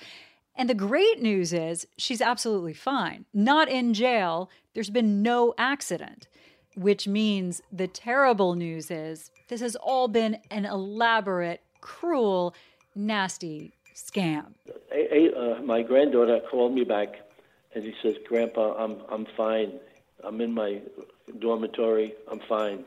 And 0.56 0.68
the 0.68 0.74
great 0.74 1.22
news 1.22 1.52
is 1.52 1.86
she's 1.96 2.20
absolutely 2.20 2.74
fine, 2.74 3.26
not 3.32 3.68
in 3.68 3.94
jail. 3.94 4.50
There's 4.74 4.90
been 4.90 5.22
no 5.22 5.54
accident, 5.58 6.26
which 6.76 7.06
means 7.08 7.62
the 7.72 7.86
terrible 7.86 8.54
news 8.54 8.90
is 8.90 9.30
this 9.48 9.60
has 9.60 9.76
all 9.76 10.08
been 10.08 10.38
an 10.50 10.64
elaborate, 10.64 11.60
cruel, 11.80 12.54
nasty 12.94 13.72
scam. 13.94 14.54
Uh, 14.66 15.60
my 15.62 15.82
granddaughter 15.82 16.40
called 16.50 16.74
me 16.74 16.84
back 16.84 17.16
and 17.74 17.84
he 17.84 17.94
says, 18.02 18.16
Grandpa, 18.26 18.74
I'm, 18.76 18.96
I'm 19.08 19.26
fine. 19.36 19.72
I'm 20.24 20.40
in 20.40 20.52
my 20.52 20.80
dormitory. 21.38 22.14
I'm 22.30 22.40
fine. 22.48 22.84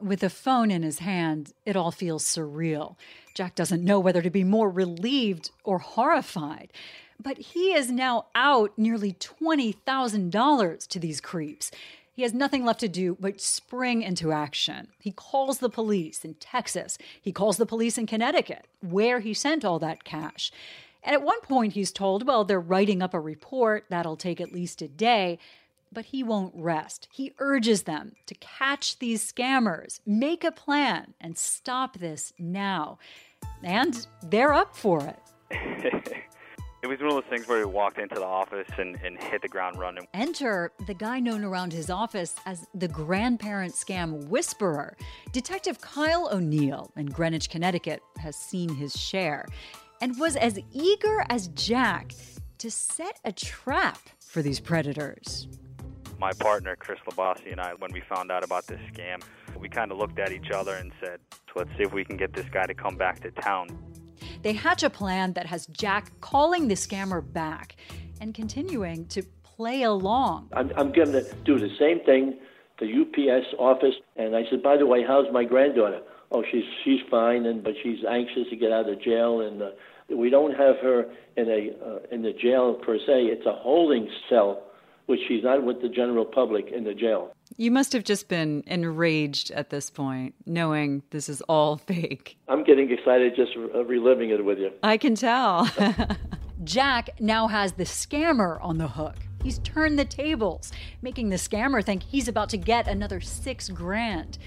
With 0.00 0.22
a 0.22 0.30
phone 0.30 0.70
in 0.70 0.82
his 0.82 1.00
hand, 1.00 1.52
it 1.66 1.76
all 1.76 1.90
feels 1.90 2.24
surreal. 2.24 2.96
Jack 3.34 3.54
doesn't 3.54 3.84
know 3.84 4.00
whether 4.00 4.22
to 4.22 4.30
be 4.30 4.44
more 4.44 4.70
relieved 4.70 5.50
or 5.62 5.78
horrified. 5.78 6.72
But 7.20 7.38
he 7.38 7.74
is 7.74 7.90
now 7.90 8.26
out 8.34 8.72
nearly 8.76 9.12
$20,000 9.12 10.88
to 10.88 10.98
these 10.98 11.20
creeps. 11.20 11.70
He 12.14 12.22
has 12.22 12.32
nothing 12.32 12.64
left 12.64 12.80
to 12.80 12.88
do 12.88 13.16
but 13.18 13.40
spring 13.40 14.02
into 14.02 14.32
action. 14.32 14.88
He 15.00 15.10
calls 15.10 15.58
the 15.58 15.68
police 15.68 16.24
in 16.24 16.34
Texas. 16.34 16.96
He 17.20 17.32
calls 17.32 17.56
the 17.56 17.66
police 17.66 17.98
in 17.98 18.06
Connecticut, 18.06 18.66
where 18.80 19.20
he 19.20 19.34
sent 19.34 19.64
all 19.64 19.78
that 19.80 20.04
cash. 20.04 20.52
And 21.02 21.14
at 21.14 21.22
one 21.22 21.40
point, 21.40 21.74
he's 21.74 21.92
told, 21.92 22.26
well, 22.26 22.44
they're 22.44 22.60
writing 22.60 23.02
up 23.02 23.12
a 23.12 23.20
report 23.20 23.86
that'll 23.90 24.16
take 24.16 24.40
at 24.40 24.52
least 24.52 24.80
a 24.80 24.88
day 24.88 25.38
but 25.94 26.06
he 26.06 26.22
won't 26.22 26.52
rest. 26.56 27.08
He 27.10 27.32
urges 27.38 27.84
them 27.84 28.16
to 28.26 28.34
catch 28.34 28.98
these 28.98 29.32
scammers, 29.32 30.00
make 30.04 30.44
a 30.44 30.50
plan, 30.50 31.14
and 31.20 31.38
stop 31.38 31.98
this 31.98 32.32
now. 32.38 32.98
And 33.62 34.06
they're 34.22 34.52
up 34.52 34.76
for 34.76 35.14
it. 35.50 36.14
it 36.84 36.86
was 36.86 37.00
one 37.00 37.08
of 37.08 37.14
those 37.14 37.30
things 37.30 37.48
where 37.48 37.60
he 37.60 37.64
walked 37.64 37.98
into 37.98 38.16
the 38.16 38.26
office 38.26 38.68
and, 38.76 38.98
and 39.02 39.18
hit 39.18 39.40
the 39.40 39.48
ground 39.48 39.78
running. 39.78 40.06
Enter 40.12 40.70
the 40.86 40.92
guy 40.92 41.18
known 41.18 41.42
around 41.42 41.72
his 41.72 41.88
office 41.88 42.36
as 42.44 42.66
the 42.74 42.88
grandparent 42.88 43.72
scam 43.72 44.28
whisperer. 44.28 44.94
Detective 45.32 45.80
Kyle 45.80 46.28
O'Neill 46.30 46.92
in 46.94 47.06
Greenwich, 47.06 47.48
Connecticut, 47.48 48.02
has 48.18 48.36
seen 48.36 48.68
his 48.68 48.94
share 48.94 49.46
and 50.02 50.20
was 50.20 50.36
as 50.36 50.60
eager 50.74 51.24
as 51.30 51.48
Jack 51.48 52.12
to 52.58 52.70
set 52.70 53.18
a 53.24 53.32
trap 53.32 53.98
for 54.20 54.42
these 54.42 54.60
predators 54.60 55.48
my 56.20 56.32
partner 56.32 56.76
Chris 56.76 56.98
Labasi 57.06 57.50
and 57.50 57.60
I, 57.60 57.74
when 57.74 57.92
we 57.92 58.00
found 58.00 58.30
out 58.30 58.44
about 58.44 58.66
this 58.66 58.80
scam, 58.92 59.22
we 59.58 59.68
kind 59.68 59.90
of 59.90 59.98
looked 59.98 60.18
at 60.18 60.32
each 60.32 60.50
other 60.52 60.76
and 60.76 60.92
said, 61.00 61.18
"Let's 61.54 61.68
see 61.76 61.82
if 61.82 61.92
we 61.92 62.04
can 62.04 62.16
get 62.16 62.32
this 62.32 62.46
guy 62.50 62.64
to 62.66 62.72
come 62.72 62.96
back 62.96 63.20
to 63.20 63.30
town." 63.32 63.68
They 64.44 64.52
hatch 64.52 64.82
a 64.82 64.90
plan 64.90 65.32
that 65.32 65.46
has 65.46 65.66
Jack 65.68 66.20
calling 66.20 66.68
the 66.68 66.74
scammer 66.74 67.22
back 67.32 67.76
and 68.20 68.34
continuing 68.34 69.06
to 69.06 69.22
play 69.42 69.84
along. 69.84 70.50
I'm, 70.52 70.70
I'm 70.76 70.92
going 70.92 71.12
to 71.12 71.24
do 71.46 71.58
the 71.58 71.70
same 71.78 72.00
thing, 72.04 72.36
the 72.78 72.84
UPS 72.84 73.46
office, 73.58 73.94
and 74.16 74.36
I 74.36 74.42
said, 74.50 74.62
"By 74.62 74.76
the 74.76 74.84
way, 74.84 75.02
how's 75.02 75.32
my 75.32 75.44
granddaughter?" 75.44 76.02
Oh, 76.30 76.44
she's 76.52 76.64
she's 76.84 77.00
fine, 77.10 77.46
and 77.46 77.64
but 77.64 77.72
she's 77.82 78.04
anxious 78.04 78.50
to 78.50 78.56
get 78.56 78.70
out 78.70 78.86
of 78.86 79.00
jail, 79.00 79.40
and 79.40 79.62
uh, 79.62 79.70
we 80.14 80.28
don't 80.28 80.54
have 80.54 80.76
her 80.82 81.06
in 81.38 81.48
a 81.48 81.70
uh, 81.82 81.98
in 82.12 82.20
the 82.20 82.34
jail 82.34 82.74
per 82.74 82.98
se. 82.98 83.24
It's 83.32 83.46
a 83.46 83.54
holding 83.54 84.10
cell 84.28 84.62
which 85.06 85.20
she's 85.26 85.42
not 85.42 85.62
with 85.64 85.80
the 85.80 85.88
general 85.88 86.24
public 86.26 86.66
in 86.68 86.84
the 86.84 86.94
jail. 86.94 87.33
You 87.56 87.70
must 87.70 87.92
have 87.92 88.02
just 88.02 88.28
been 88.28 88.64
enraged 88.66 89.52
at 89.52 89.70
this 89.70 89.88
point, 89.88 90.34
knowing 90.44 91.02
this 91.10 91.28
is 91.28 91.40
all 91.42 91.76
fake. 91.86 92.36
I'm 92.48 92.64
getting 92.64 92.90
excited 92.90 93.36
just 93.36 93.52
uh, 93.56 93.84
reliving 93.84 94.30
it 94.30 94.44
with 94.44 94.58
you. 94.58 94.72
I 94.82 94.96
can 94.96 95.14
tell. 95.14 95.70
Jack 96.64 97.10
now 97.20 97.46
has 97.46 97.72
the 97.72 97.84
scammer 97.84 98.58
on 98.60 98.78
the 98.78 98.88
hook. 98.88 99.16
He's 99.42 99.58
turned 99.58 99.98
the 99.98 100.04
tables, 100.04 100.72
making 101.02 101.28
the 101.28 101.36
scammer 101.36 101.84
think 101.84 102.02
he's 102.02 102.28
about 102.28 102.48
to 102.48 102.56
get 102.56 102.88
another 102.88 103.20
six 103.20 103.68
grand. 103.68 104.38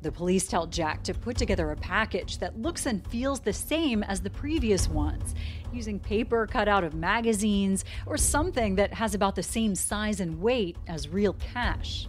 The 0.00 0.12
police 0.12 0.46
tell 0.46 0.66
Jack 0.66 1.02
to 1.04 1.14
put 1.14 1.36
together 1.36 1.70
a 1.70 1.76
package 1.76 2.38
that 2.38 2.58
looks 2.58 2.86
and 2.86 3.06
feels 3.08 3.40
the 3.40 3.52
same 3.52 4.02
as 4.02 4.20
the 4.20 4.30
previous 4.30 4.88
ones, 4.88 5.34
using 5.72 5.98
paper 5.98 6.46
cut 6.46 6.68
out 6.68 6.84
of 6.84 6.94
magazines 6.94 7.84
or 8.06 8.16
something 8.16 8.76
that 8.76 8.94
has 8.94 9.14
about 9.14 9.34
the 9.34 9.42
same 9.42 9.74
size 9.74 10.20
and 10.20 10.40
weight 10.40 10.76
as 10.86 11.08
real 11.08 11.32
cash. 11.34 12.06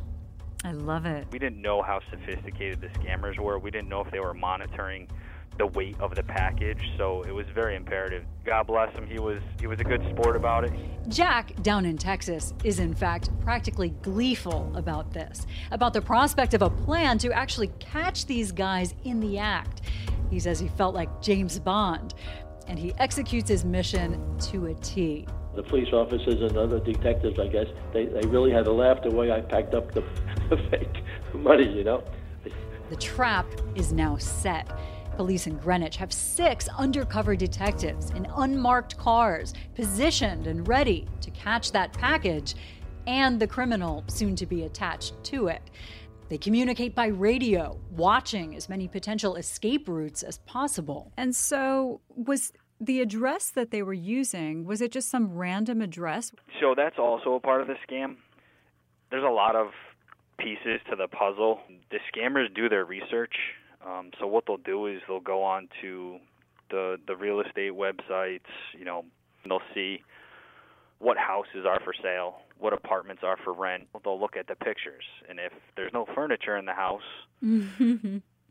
I 0.65 0.71
love 0.71 1.05
it. 1.05 1.27
We 1.31 1.37
didn't 1.37 1.61
know 1.61 1.83
how 1.83 1.99
sophisticated 2.09 2.81
the 2.81 2.87
scammers 2.87 3.37
were. 3.37 3.59
We 3.59 3.69
didn't 3.69 3.87
know 3.87 4.01
if 4.01 4.09
they 4.09 4.19
were 4.19 4.33
monitoring 4.33 5.07
the 5.59 5.67
weight 5.67 5.95
of 5.99 6.15
the 6.15 6.23
package, 6.23 6.81
so 6.97 7.21
it 7.21 7.31
was 7.31 7.45
very 7.53 7.75
imperative. 7.75 8.25
God 8.43 8.65
bless 8.65 8.91
him. 8.95 9.05
He 9.05 9.19
was 9.19 9.43
he 9.59 9.67
was 9.67 9.79
a 9.79 9.83
good 9.83 10.01
sport 10.09 10.35
about 10.35 10.63
it. 10.63 10.73
Jack 11.07 11.53
down 11.61 11.85
in 11.85 11.99
Texas 11.99 12.51
is 12.63 12.79
in 12.79 12.95
fact 12.95 13.29
practically 13.41 13.89
gleeful 14.01 14.71
about 14.75 15.13
this, 15.13 15.45
about 15.69 15.93
the 15.93 16.01
prospect 16.01 16.55
of 16.55 16.63
a 16.63 16.69
plan 16.71 17.19
to 17.19 17.31
actually 17.31 17.67
catch 17.79 18.25
these 18.25 18.51
guys 18.51 18.95
in 19.03 19.19
the 19.19 19.37
act. 19.37 19.81
He 20.31 20.39
says 20.39 20.59
he 20.59 20.67
felt 20.69 20.95
like 20.95 21.21
James 21.21 21.59
Bond, 21.59 22.15
and 22.67 22.79
he 22.79 22.91
executes 22.97 23.49
his 23.49 23.63
mission 23.63 24.19
to 24.49 24.65
a 24.65 24.73
T. 24.73 25.27
The 25.55 25.63
police 25.63 25.93
officers 25.93 26.41
and 26.41 26.57
other 26.57 26.79
detectives, 26.79 27.39
I 27.39 27.47
guess, 27.47 27.67
they, 27.93 28.05
they 28.05 28.27
really 28.27 28.51
had 28.51 28.65
to 28.65 28.71
laugh 28.71 29.01
the 29.03 29.11
way 29.11 29.31
I 29.31 29.41
packed 29.41 29.73
up 29.73 29.93
the, 29.93 30.01
the 30.49 30.57
fake 30.69 31.03
money, 31.33 31.71
you 31.71 31.83
know. 31.83 32.03
The 32.89 32.95
trap 32.97 33.47
is 33.75 33.91
now 33.91 34.17
set. 34.17 34.69
Police 35.15 35.47
in 35.47 35.57
Greenwich 35.57 35.95
have 35.95 36.11
six 36.11 36.67
undercover 36.77 37.35
detectives 37.35 38.09
in 38.11 38.27
unmarked 38.35 38.97
cars, 38.97 39.53
positioned 39.73 40.45
and 40.45 40.67
ready 40.67 41.07
to 41.21 41.31
catch 41.31 41.71
that 41.71 41.93
package 41.93 42.55
and 43.07 43.39
the 43.39 43.47
criminal 43.47 44.03
soon 44.07 44.35
to 44.35 44.45
be 44.45 44.63
attached 44.63 45.13
to 45.23 45.47
it. 45.47 45.61
They 46.27 46.37
communicate 46.37 46.95
by 46.95 47.07
radio, 47.07 47.79
watching 47.91 48.55
as 48.55 48.67
many 48.67 48.87
potential 48.87 49.35
escape 49.35 49.87
routes 49.87 50.23
as 50.23 50.39
possible. 50.39 51.11
And 51.17 51.35
so, 51.35 52.01
was 52.09 52.51
the 52.79 53.01
address 53.01 53.49
that 53.49 53.71
they 53.71 53.81
were 53.81 53.93
using, 53.93 54.65
was 54.65 54.81
it 54.81 54.91
just 54.91 55.09
some 55.09 55.33
random 55.35 55.81
address? 55.81 56.31
So, 56.59 56.73
that's 56.75 56.97
also 56.99 57.35
a 57.35 57.39
part 57.39 57.61
of 57.61 57.67
the 57.67 57.75
scam. 57.87 58.17
There's 59.11 59.23
a 59.23 59.27
lot 59.27 59.55
of 59.55 59.67
pieces 60.37 60.81
to 60.89 60.95
the 60.95 61.07
puzzle. 61.07 61.61
The 61.91 61.99
scammers 62.13 62.53
do 62.53 62.67
their 62.67 62.83
research 62.85 63.33
um, 63.85 64.11
so 64.19 64.27
what 64.27 64.45
they'll 64.47 64.57
do 64.57 64.87
is 64.87 65.01
they'll 65.07 65.19
go 65.19 65.43
on 65.43 65.69
to 65.81 66.17
the 66.71 66.97
the 67.07 67.15
real 67.15 67.39
estate 67.39 67.73
websites. 67.73 68.49
You 68.77 68.85
know, 68.85 69.05
they'll 69.47 69.61
see 69.73 70.01
what 70.99 71.17
houses 71.17 71.65
are 71.67 71.79
for 71.83 71.93
sale, 72.01 72.37
what 72.57 72.73
apartments 72.73 73.21
are 73.23 73.37
for 73.43 73.53
rent. 73.53 73.87
They'll 74.03 74.19
look 74.19 74.37
at 74.37 74.47
the 74.47 74.55
pictures, 74.55 75.03
and 75.29 75.39
if 75.39 75.51
there's 75.75 75.93
no 75.93 76.07
furniture 76.15 76.57
in 76.57 76.65
the 76.65 76.73
house, 76.73 77.03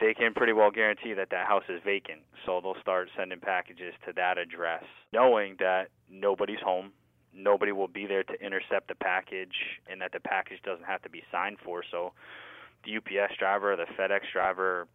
they 0.00 0.14
can 0.14 0.34
pretty 0.34 0.52
well 0.52 0.70
guarantee 0.70 1.14
that 1.14 1.30
that 1.30 1.46
house 1.46 1.64
is 1.68 1.80
vacant. 1.84 2.20
So 2.44 2.60
they'll 2.60 2.80
start 2.80 3.08
sending 3.16 3.40
packages 3.40 3.94
to 4.06 4.12
that 4.14 4.38
address, 4.38 4.84
knowing 5.12 5.56
that 5.60 5.88
nobody's 6.10 6.60
home, 6.64 6.92
nobody 7.32 7.72
will 7.72 7.88
be 7.88 8.06
there 8.06 8.24
to 8.24 8.44
intercept 8.44 8.88
the 8.88 8.94
package, 8.94 9.54
and 9.90 10.00
that 10.00 10.12
the 10.12 10.20
package 10.20 10.58
doesn't 10.64 10.84
have 10.84 11.02
to 11.02 11.10
be 11.10 11.22
signed 11.30 11.58
for. 11.64 11.82
So 11.90 12.12
the 12.84 12.96
UPS 12.96 13.36
driver, 13.38 13.76
the 13.76 13.86
FedEx 13.98 14.20
driver, 14.32 14.86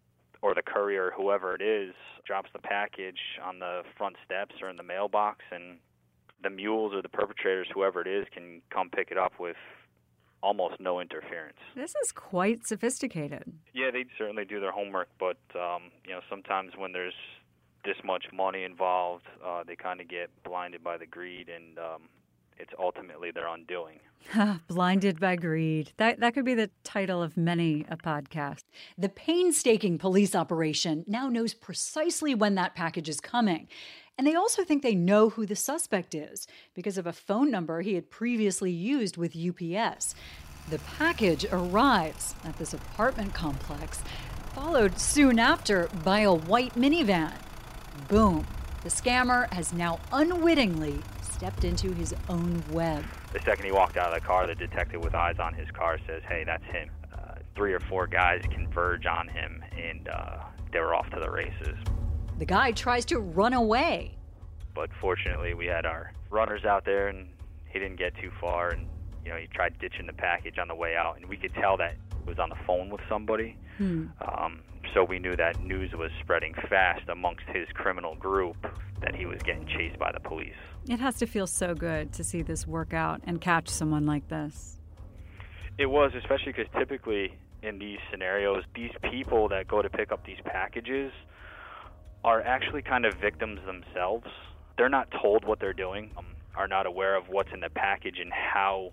or 0.42 0.54
the 0.54 0.62
courier, 0.62 1.12
whoever 1.16 1.54
it 1.54 1.62
is, 1.62 1.94
drops 2.26 2.50
the 2.52 2.60
package 2.60 3.18
on 3.44 3.58
the 3.58 3.82
front 3.96 4.16
steps 4.24 4.54
or 4.62 4.70
in 4.70 4.76
the 4.76 4.82
mailbox, 4.82 5.40
and 5.50 5.78
the 6.42 6.50
mules 6.50 6.94
or 6.94 7.02
the 7.02 7.08
perpetrators, 7.08 7.68
whoever 7.74 8.00
it 8.00 8.06
is, 8.06 8.26
can 8.32 8.62
come 8.70 8.88
pick 8.88 9.10
it 9.10 9.18
up 9.18 9.32
with 9.38 9.56
almost 10.42 10.80
no 10.80 11.00
interference. 11.00 11.58
This 11.74 11.94
is 12.02 12.12
quite 12.12 12.66
sophisticated. 12.66 13.44
Yeah, 13.74 13.90
they 13.90 14.04
certainly 14.18 14.44
do 14.44 14.60
their 14.60 14.72
homework, 14.72 15.08
but 15.18 15.38
um, 15.54 15.90
you 16.04 16.12
know 16.12 16.20
sometimes 16.28 16.72
when 16.76 16.92
there's 16.92 17.14
this 17.84 17.96
much 18.04 18.26
money 18.32 18.64
involved, 18.64 19.24
uh, 19.44 19.62
they 19.66 19.76
kind 19.76 20.00
of 20.00 20.08
get 20.08 20.30
blinded 20.44 20.84
by 20.84 20.98
the 20.98 21.06
greed 21.06 21.48
and 21.48 21.78
um, 21.78 22.02
it's 22.60 22.72
ultimately 22.78 23.30
their 23.30 23.48
undoing. 23.48 23.98
Blinded 24.68 25.18
by 25.18 25.36
greed. 25.36 25.92
That, 25.96 26.20
that 26.20 26.34
could 26.34 26.44
be 26.44 26.54
the 26.54 26.70
title 26.84 27.22
of 27.22 27.36
many 27.36 27.86
a 27.88 27.96
podcast. 27.96 28.64
The 28.98 29.08
painstaking 29.08 29.98
police 29.98 30.34
operation 30.34 31.04
now 31.06 31.28
knows 31.28 31.54
precisely 31.54 32.34
when 32.34 32.54
that 32.56 32.74
package 32.74 33.08
is 33.08 33.20
coming. 33.20 33.68
And 34.18 34.26
they 34.26 34.34
also 34.34 34.62
think 34.62 34.82
they 34.82 34.94
know 34.94 35.30
who 35.30 35.46
the 35.46 35.56
suspect 35.56 36.14
is 36.14 36.46
because 36.74 36.98
of 36.98 37.06
a 37.06 37.12
phone 37.12 37.50
number 37.50 37.80
he 37.80 37.94
had 37.94 38.10
previously 38.10 38.70
used 38.70 39.16
with 39.16 39.34
UPS. 39.34 40.14
The 40.68 40.78
package 40.98 41.46
arrives 41.50 42.34
at 42.44 42.58
this 42.58 42.74
apartment 42.74 43.32
complex 43.32 44.00
followed 44.54 44.98
soon 44.98 45.38
after 45.38 45.88
by 46.04 46.20
a 46.20 46.34
white 46.34 46.74
minivan. 46.74 47.32
Boom. 48.08 48.46
The 48.82 48.90
scammer 48.90 49.50
has 49.52 49.72
now 49.72 50.00
unwittingly 50.12 51.00
stepped 51.40 51.64
into 51.64 51.90
his 51.94 52.14
own 52.28 52.62
web. 52.70 53.02
The 53.32 53.40
second 53.40 53.64
he 53.64 53.72
walked 53.72 53.96
out 53.96 54.12
of 54.12 54.20
the 54.20 54.26
car, 54.26 54.46
the 54.46 54.54
detective 54.54 55.02
with 55.02 55.14
eyes 55.14 55.38
on 55.38 55.54
his 55.54 55.70
car 55.70 55.98
says, 56.06 56.20
Hey, 56.28 56.44
that's 56.44 56.64
him. 56.64 56.90
Uh, 57.14 57.36
three 57.56 57.72
or 57.72 57.80
four 57.80 58.06
guys 58.06 58.42
converge 58.50 59.06
on 59.06 59.26
him, 59.26 59.64
and 59.72 60.06
uh, 60.08 60.36
they 60.70 60.80
were 60.80 60.94
off 60.94 61.08
to 61.08 61.18
the 61.18 61.30
races. 61.30 61.78
The 62.38 62.44
guy 62.44 62.72
tries 62.72 63.06
to 63.06 63.20
run 63.20 63.54
away. 63.54 64.18
But 64.74 64.90
fortunately, 65.00 65.54
we 65.54 65.64
had 65.64 65.86
our 65.86 66.12
runners 66.28 66.66
out 66.66 66.84
there, 66.84 67.08
and 67.08 67.26
he 67.70 67.78
didn't 67.78 67.96
get 67.96 68.14
too 68.16 68.30
far. 68.38 68.68
And, 68.68 68.86
you 69.24 69.30
know, 69.30 69.38
he 69.38 69.46
tried 69.46 69.78
ditching 69.78 70.06
the 70.06 70.12
package 70.12 70.58
on 70.58 70.68
the 70.68 70.74
way 70.74 70.94
out, 70.94 71.16
and 71.16 71.26
we 71.26 71.38
could 71.38 71.54
tell 71.54 71.78
that 71.78 71.94
he 72.22 72.28
was 72.28 72.38
on 72.38 72.50
the 72.50 72.58
phone 72.66 72.90
with 72.90 73.00
somebody. 73.08 73.56
Hmm. 73.80 74.08
Um, 74.20 74.60
so 74.92 75.04
we 75.04 75.18
knew 75.18 75.34
that 75.36 75.58
news 75.62 75.92
was 75.94 76.10
spreading 76.20 76.52
fast 76.68 77.08
amongst 77.08 77.44
his 77.46 77.66
criminal 77.72 78.14
group 78.14 78.56
that 79.00 79.14
he 79.14 79.24
was 79.24 79.40
getting 79.42 79.66
chased 79.66 79.98
by 79.98 80.12
the 80.12 80.20
police. 80.20 80.52
It 80.86 81.00
has 81.00 81.16
to 81.20 81.26
feel 81.26 81.46
so 81.46 81.74
good 81.74 82.12
to 82.12 82.22
see 82.22 82.42
this 82.42 82.66
work 82.66 82.92
out 82.92 83.22
and 83.24 83.40
catch 83.40 83.70
someone 83.70 84.04
like 84.04 84.28
this. 84.28 84.76
It 85.78 85.86
was, 85.86 86.12
especially 86.14 86.52
because 86.52 86.70
typically 86.78 87.32
in 87.62 87.78
these 87.78 88.00
scenarios, 88.10 88.64
these 88.74 88.92
people 89.10 89.48
that 89.48 89.66
go 89.66 89.80
to 89.80 89.88
pick 89.88 90.12
up 90.12 90.26
these 90.26 90.40
packages 90.44 91.10
are 92.22 92.42
actually 92.42 92.82
kind 92.82 93.06
of 93.06 93.14
victims 93.14 93.60
themselves. 93.64 94.26
They're 94.76 94.90
not 94.90 95.08
told 95.22 95.46
what 95.46 95.58
they're 95.58 95.72
doing, 95.72 96.10
um, 96.18 96.26
are 96.54 96.68
not 96.68 96.84
aware 96.84 97.16
of 97.16 97.30
what's 97.30 97.50
in 97.54 97.60
the 97.60 97.70
package 97.70 98.18
and 98.20 98.30
how 98.30 98.92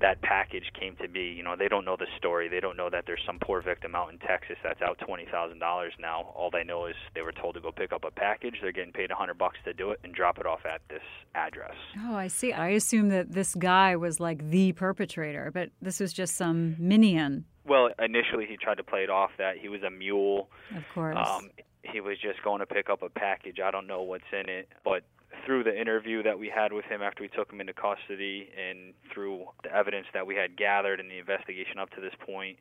that 0.00 0.20
package 0.22 0.64
came 0.78 0.96
to 0.96 1.08
be. 1.08 1.22
You 1.22 1.42
know, 1.42 1.56
they 1.56 1.68
don't 1.68 1.84
know 1.84 1.96
the 1.96 2.06
story. 2.16 2.48
They 2.48 2.60
don't 2.60 2.76
know 2.76 2.90
that 2.90 3.04
there's 3.06 3.22
some 3.26 3.38
poor 3.40 3.62
victim 3.62 3.94
out 3.94 4.12
in 4.12 4.18
Texas 4.18 4.56
that's 4.62 4.80
out 4.82 4.98
twenty 4.98 5.26
thousand 5.30 5.58
dollars 5.58 5.92
now. 5.98 6.32
All 6.34 6.50
they 6.50 6.64
know 6.64 6.86
is 6.86 6.94
they 7.14 7.22
were 7.22 7.32
told 7.32 7.54
to 7.54 7.60
go 7.60 7.72
pick 7.72 7.92
up 7.92 8.04
a 8.04 8.10
package. 8.10 8.56
They're 8.62 8.72
getting 8.72 8.92
paid 8.92 9.10
a 9.10 9.14
hundred 9.14 9.38
bucks 9.38 9.58
to 9.64 9.72
do 9.72 9.90
it 9.90 10.00
and 10.04 10.14
drop 10.14 10.38
it 10.38 10.46
off 10.46 10.60
at 10.64 10.80
this 10.88 11.02
address. 11.34 11.74
Oh, 12.06 12.16
I 12.16 12.28
see. 12.28 12.52
I 12.52 12.68
assume 12.68 13.08
that 13.10 13.32
this 13.32 13.54
guy 13.54 13.96
was 13.96 14.20
like 14.20 14.50
the 14.50 14.72
perpetrator, 14.72 15.50
but 15.52 15.70
this 15.80 16.00
was 16.00 16.12
just 16.12 16.36
some 16.36 16.76
minion. 16.78 17.44
Well, 17.64 17.90
initially 17.98 18.46
he 18.46 18.56
tried 18.56 18.76
to 18.76 18.84
play 18.84 19.04
it 19.04 19.10
off 19.10 19.30
that 19.38 19.58
he 19.58 19.68
was 19.68 19.82
a 19.82 19.90
mule. 19.90 20.48
Of 20.76 20.82
course. 20.94 21.16
Um, 21.16 21.50
he 21.82 22.00
was 22.00 22.18
just 22.20 22.42
going 22.42 22.60
to 22.60 22.66
pick 22.66 22.90
up 22.90 23.02
a 23.02 23.08
package. 23.08 23.58
I 23.64 23.70
don't 23.70 23.86
know 23.86 24.02
what's 24.02 24.24
in 24.32 24.48
it, 24.48 24.68
but 24.84 25.02
through 25.46 25.64
the 25.64 25.78
interview 25.78 26.22
that 26.22 26.38
we 26.38 26.48
had 26.54 26.72
with 26.72 26.84
him 26.84 27.02
after 27.02 27.22
we 27.22 27.28
took 27.28 27.52
him 27.52 27.60
into 27.60 27.72
custody 27.72 28.48
and 28.56 28.92
through 29.12 29.44
the 29.64 29.74
evidence 29.74 30.06
that 30.12 30.26
we 30.26 30.34
had 30.34 30.56
gathered 30.56 31.00
in 31.00 31.08
the 31.08 31.18
investigation 31.18 31.78
up 31.78 31.90
to 31.90 32.00
this 32.00 32.14
point, 32.26 32.58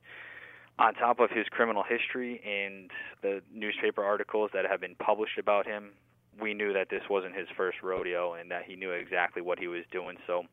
on 0.78 0.94
top 0.94 1.20
of 1.20 1.30
his 1.30 1.46
criminal 1.50 1.84
history 1.84 2.42
and 2.46 2.90
the 3.22 3.42
newspaper 3.54 4.04
articles 4.04 4.50
that 4.54 4.66
have 4.70 4.80
been 4.80 4.96
published 4.96 5.38
about 5.38 5.66
him, 5.68 5.92
we 6.42 6.54
knew 6.54 6.72
that 6.72 6.90
this 6.90 7.02
wasn't 7.10 7.36
his 7.36 7.48
first 7.58 7.80
rodeo 7.84 8.34
and 8.34 8.50
that 8.50 8.64
he 8.66 8.76
knew 8.76 8.92
exactly 8.92 9.42
what 9.42 9.60
he 9.60 9.68
was 9.68 9.84
doing. 9.92 10.16
So 10.26 10.44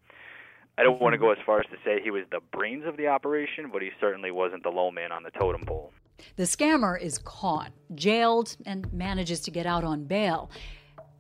I 0.78 0.82
don't 0.82 1.00
want 1.00 1.14
to 1.14 1.18
go 1.18 1.30
as 1.30 1.38
far 1.46 1.60
as 1.60 1.66
to 1.66 1.76
say 1.84 2.00
he 2.02 2.10
was 2.10 2.24
the 2.30 2.40
brains 2.52 2.84
of 2.86 2.96
the 2.96 3.06
operation, 3.06 3.70
but 3.72 3.82
he 3.82 3.90
certainly 4.00 4.32
wasn't 4.32 4.64
the 4.64 4.70
low 4.70 4.90
man 4.90 5.12
on 5.12 5.22
the 5.22 5.30
totem 5.30 5.64
pole. 5.64 5.92
The 6.36 6.44
scammer 6.44 7.00
is 7.00 7.18
caught, 7.18 7.72
jailed, 7.94 8.56
and 8.66 8.92
manages 8.92 9.40
to 9.40 9.50
get 9.50 9.66
out 9.66 9.84
on 9.84 10.04
bail. 10.04 10.50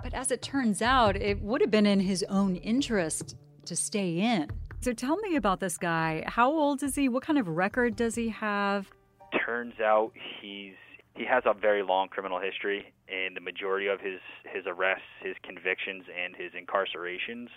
But 0.02 0.14
as 0.14 0.30
it 0.30 0.42
turns 0.42 0.82
out, 0.82 1.16
it 1.16 1.40
would 1.40 1.60
have 1.60 1.70
been 1.70 1.86
in 1.86 2.00
his 2.00 2.24
own 2.28 2.56
interest 2.56 3.36
to 3.64 3.74
stay 3.74 4.20
in. 4.20 4.48
So 4.80 4.92
tell 4.92 5.16
me 5.16 5.36
about 5.36 5.60
this 5.60 5.78
guy. 5.78 6.24
How 6.26 6.50
old 6.50 6.82
is 6.82 6.94
he? 6.94 7.08
What 7.08 7.22
kind 7.22 7.38
of 7.38 7.48
record 7.48 7.96
does 7.96 8.14
he 8.14 8.28
have? 8.28 8.88
Turns 9.44 9.80
out 9.80 10.12
he's 10.40 10.74
he 11.14 11.24
has 11.24 11.44
a 11.46 11.54
very 11.54 11.82
long 11.82 12.08
criminal 12.08 12.38
history, 12.38 12.92
and 13.08 13.34
the 13.34 13.40
majority 13.40 13.86
of 13.86 14.00
his 14.00 14.20
his 14.44 14.64
arrests, 14.66 15.08
his 15.22 15.34
convictions, 15.42 16.04
and 16.14 16.36
his 16.36 16.52
incarcerations 16.52 17.48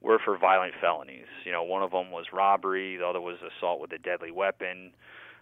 were 0.00 0.18
for 0.24 0.38
violent 0.38 0.74
felonies. 0.80 1.26
You 1.44 1.52
know, 1.52 1.62
one 1.64 1.82
of 1.82 1.90
them 1.90 2.10
was 2.10 2.26
robbery, 2.32 2.96
the 2.96 3.06
other 3.06 3.20
was 3.20 3.38
assault 3.42 3.80
with 3.80 3.92
a 3.92 3.98
deadly 3.98 4.30
weapon, 4.30 4.92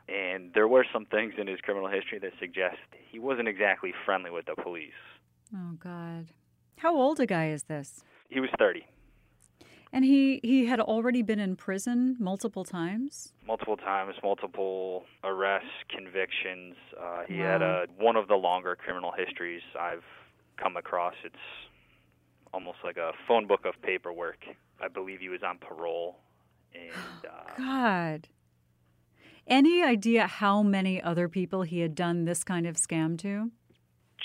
and 0.09 0.51
there 0.55 0.69
were 0.69 0.85
some 0.93 1.05
things 1.07 1.35
in 1.39 1.47
his 1.47 1.61
criminal 1.61 1.89
history 1.89 2.19
that 2.21 2.33
suggest 2.41 2.77
he 3.11 3.19
wasn't 3.19 3.49
exactly 3.49 3.93
friendly 4.05 4.31
with 4.31 4.47
the 4.47 4.55
police. 4.61 4.93
Oh 5.55 5.73
God. 5.79 6.29
How 6.79 6.97
old 6.97 7.21
a 7.21 7.27
guy 7.27 7.49
is 7.51 7.65
this? 7.65 8.03
He 8.29 8.41
was 8.41 8.51
30. 8.59 8.85
And 9.95 10.05
he 10.07 10.41
he 10.43 10.65
had 10.67 10.81
already 10.81 11.21
been 11.23 11.39
in 11.39 11.55
prison 11.55 12.17
multiple 12.19 12.65
times. 12.65 13.35
Multiple 13.47 13.77
times, 13.77 14.15
multiple 14.23 15.05
arrests, 15.23 15.69
convictions. 15.91 16.77
Uh, 16.99 17.23
he 17.29 17.35
Wow. 17.39 17.45
had 17.53 17.63
a 17.63 17.87
one 17.99 18.17
of 18.17 18.27
the 18.27 18.37
longer 18.37 18.75
criminal 18.75 19.13
histories 19.13 19.61
I've 19.79 20.05
come 20.57 20.79
across. 20.79 21.15
It's 21.25 21.37
almost 22.55 22.79
like 22.85 22.97
a 22.97 23.13
phone 23.29 23.47
book 23.47 23.67
of 23.67 23.75
paperwork. 23.83 24.39
I 24.81 24.89
believe 24.89 25.21
he 25.21 25.29
was 25.29 25.43
on 25.43 25.59
parole, 25.59 26.17
and 26.75 27.27
uh, 27.27 27.59
God. 27.59 28.29
Any 29.47 29.83
idea 29.83 30.27
how 30.27 30.63
many 30.63 31.03
other 31.03 31.29
people 31.29 31.63
he 31.63 31.81
had 31.81 31.95
done 31.95 32.25
this 32.25 32.45
kind 32.45 32.67
of 32.67 32.77
scam 32.77 33.19
to? 33.19 33.51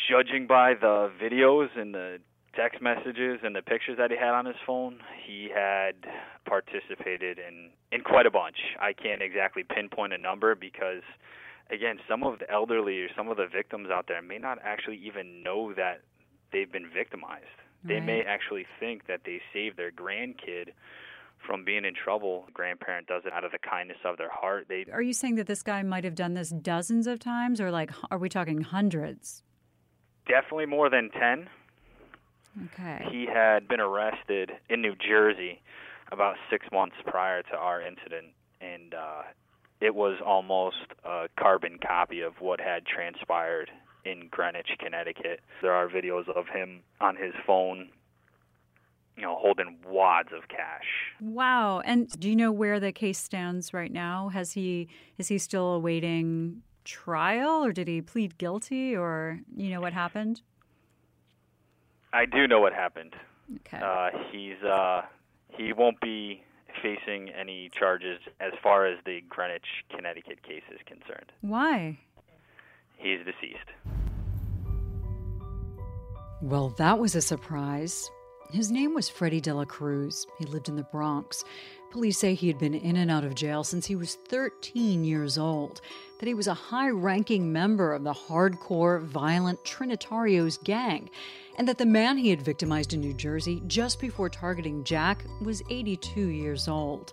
judging 0.09 0.47
by 0.47 0.73
the 0.73 1.11
videos 1.21 1.69
and 1.77 1.93
the 1.93 2.19
text 2.55 2.81
messages 2.81 3.39
and 3.43 3.55
the 3.55 3.61
pictures 3.61 3.97
that 3.97 4.11
he 4.11 4.17
had 4.17 4.33
on 4.33 4.45
his 4.45 4.55
phone, 4.65 4.99
he 5.25 5.49
had 5.53 5.95
participated 6.45 7.37
in 7.37 7.69
in 7.91 8.01
quite 8.01 8.25
a 8.25 8.31
bunch. 8.31 8.57
I 8.79 8.93
can't 8.93 9.21
exactly 9.21 9.63
pinpoint 9.63 10.13
a 10.13 10.17
number 10.17 10.55
because 10.55 11.03
again, 11.69 11.99
some 12.09 12.23
of 12.23 12.39
the 12.39 12.49
elderly 12.51 13.01
or 13.01 13.07
some 13.15 13.29
of 13.29 13.37
the 13.37 13.47
victims 13.47 13.89
out 13.91 14.05
there 14.07 14.21
may 14.21 14.37
not 14.37 14.59
actually 14.63 14.99
even 15.05 15.43
know 15.43 15.73
that 15.73 16.01
they've 16.51 16.71
been 16.71 16.89
victimized. 16.93 17.45
They 17.83 18.01
may 18.01 18.21
actually 18.21 18.65
think 18.81 19.07
that 19.07 19.21
they 19.23 19.39
saved 19.53 19.77
their 19.77 19.91
grandkid 19.91 20.73
from 21.47 21.63
being 21.63 21.85
in 21.85 21.93
trouble. 21.95 22.43
The 22.45 22.51
grandparent 22.51 23.07
does 23.07 23.23
it 23.25 23.33
out 23.33 23.43
of 23.43 23.51
the 23.51 23.57
kindness 23.57 23.97
of 24.05 24.17
their 24.17 24.29
heart. 24.29 24.65
They 24.67 24.85
Are 24.91 25.01
you 25.01 25.13
saying 25.13 25.35
that 25.35 25.47
this 25.47 25.63
guy 25.63 25.81
might 25.81 26.03
have 26.03 26.13
done 26.13 26.33
this 26.35 26.49
dozens 26.49 27.07
of 27.07 27.19
times 27.19 27.59
or 27.61 27.71
like 27.71 27.89
are 28.11 28.17
we 28.19 28.29
talking 28.29 28.61
hundreds? 28.61 29.41
definitely 30.27 30.65
more 30.65 30.89
than 30.89 31.09
10 31.11 31.47
Okay. 32.65 33.05
he 33.11 33.25
had 33.25 33.65
been 33.67 33.79
arrested 33.79 34.51
in 34.69 34.81
New 34.81 34.93
Jersey 34.95 35.61
about 36.11 36.35
six 36.49 36.65
months 36.71 36.95
prior 37.05 37.43
to 37.43 37.55
our 37.55 37.81
incident, 37.81 38.27
and 38.59 38.93
uh, 38.93 39.21
it 39.79 39.93
was 39.95 40.17
almost 40.25 40.77
a 41.05 41.27
carbon 41.39 41.77
copy 41.85 42.21
of 42.21 42.33
what 42.41 42.59
had 42.59 42.85
transpired 42.85 43.69
in 44.05 44.27
Greenwich, 44.31 44.69
Connecticut. 44.79 45.39
There 45.61 45.71
are 45.73 45.87
videos 45.87 46.27
of 46.29 46.47
him 46.47 46.81
on 46.99 47.15
his 47.15 47.33
phone, 47.45 47.89
you 49.17 49.23
know, 49.23 49.35
holding 49.35 49.77
wads 49.85 50.29
of 50.31 50.47
cash. 50.47 50.85
Wow. 51.19 51.81
And 51.81 52.07
do 52.19 52.29
you 52.29 52.35
know 52.35 52.51
where 52.51 52.79
the 52.79 52.91
case 52.91 53.17
stands 53.17 53.73
right 53.73 53.91
now? 53.91 54.29
Has 54.29 54.53
he 54.53 54.87
is 55.17 55.27
he 55.27 55.39
still 55.39 55.73
awaiting 55.73 56.61
trial 56.85 57.65
or 57.65 57.73
did 57.73 57.87
he 57.87 58.01
plead 58.01 58.37
guilty 58.37 58.95
or 58.95 59.39
you 59.55 59.69
know 59.69 59.81
what 59.81 59.93
happened? 59.93 60.41
I 62.13 62.25
do 62.25 62.47
know 62.47 62.61
what 62.61 62.73
happened. 62.73 63.15
Okay. 63.55 63.83
Uh, 63.83 64.09
he's 64.31 64.61
uh, 64.63 65.01
he 65.49 65.73
won't 65.73 65.99
be 65.99 66.43
facing 66.81 67.29
any 67.29 67.69
charges 67.73 68.19
as 68.39 68.53
far 68.61 68.85
as 68.85 68.99
the 69.05 69.21
Greenwich, 69.27 69.65
Connecticut 69.89 70.43
case 70.43 70.63
is 70.71 70.79
concerned. 70.85 71.31
Why? 71.41 71.97
He's 72.97 73.19
deceased. 73.19 73.69
Well, 76.41 76.69
that 76.77 76.99
was 76.99 77.15
a 77.15 77.21
surprise. 77.21 78.09
His 78.51 78.71
name 78.71 78.93
was 78.93 79.09
Freddie 79.09 79.41
Dela 79.41 79.65
Cruz. 79.65 80.25
He 80.39 80.45
lived 80.45 80.69
in 80.69 80.77
the 80.77 80.83
Bronx. 80.83 81.43
Police 81.91 82.17
say 82.17 82.33
he 82.33 82.47
had 82.47 82.57
been 82.57 82.73
in 82.73 82.95
and 82.95 83.11
out 83.11 83.25
of 83.25 83.35
jail 83.35 83.61
since 83.65 83.85
he 83.85 83.95
was 83.97 84.15
13 84.29 85.03
years 85.03 85.37
old, 85.37 85.81
that 86.19 86.27
he 86.27 86.33
was 86.33 86.47
a 86.47 86.53
high 86.53 86.89
ranking 86.89 87.51
member 87.51 87.91
of 87.91 88.05
the 88.05 88.13
hardcore, 88.13 89.03
violent 89.03 89.61
Trinitarios 89.65 90.63
gang, 90.63 91.09
and 91.57 91.67
that 91.67 91.77
the 91.77 91.85
man 91.85 92.17
he 92.17 92.29
had 92.29 92.41
victimized 92.41 92.93
in 92.93 93.01
New 93.01 93.13
Jersey 93.13 93.61
just 93.67 93.99
before 93.99 94.29
targeting 94.29 94.85
Jack 94.85 95.25
was 95.41 95.61
82 95.69 96.29
years 96.29 96.69
old. 96.69 97.11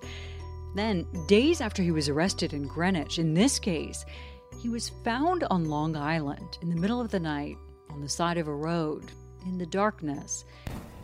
Then, 0.76 1.04
days 1.26 1.60
after 1.60 1.82
he 1.82 1.90
was 1.90 2.08
arrested 2.08 2.52
in 2.52 2.68
Greenwich, 2.68 3.18
in 3.18 3.34
this 3.34 3.58
case, 3.58 4.04
he 4.60 4.68
was 4.68 4.92
found 5.02 5.42
on 5.50 5.68
Long 5.68 5.96
Island 5.96 6.58
in 6.62 6.70
the 6.70 6.80
middle 6.80 7.00
of 7.00 7.10
the 7.10 7.18
night 7.18 7.56
on 7.90 8.00
the 8.00 8.08
side 8.08 8.38
of 8.38 8.46
a 8.46 8.54
road 8.54 9.10
in 9.44 9.58
the 9.58 9.66
darkness, 9.66 10.44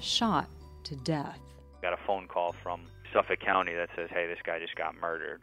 shot 0.01 0.49
to 0.85 0.97
death. 0.97 1.39
got 1.83 1.93
a 1.93 1.99
phone 2.07 2.27
call 2.29 2.55
from 2.63 2.83
Suffolk 3.13 3.41
County 3.41 3.75
that 3.75 3.89
says, 3.97 4.09
"Hey, 4.11 4.27
this 4.27 4.39
guy 4.45 4.59
just 4.59 4.77
got 4.77 4.95
murdered." 5.01 5.43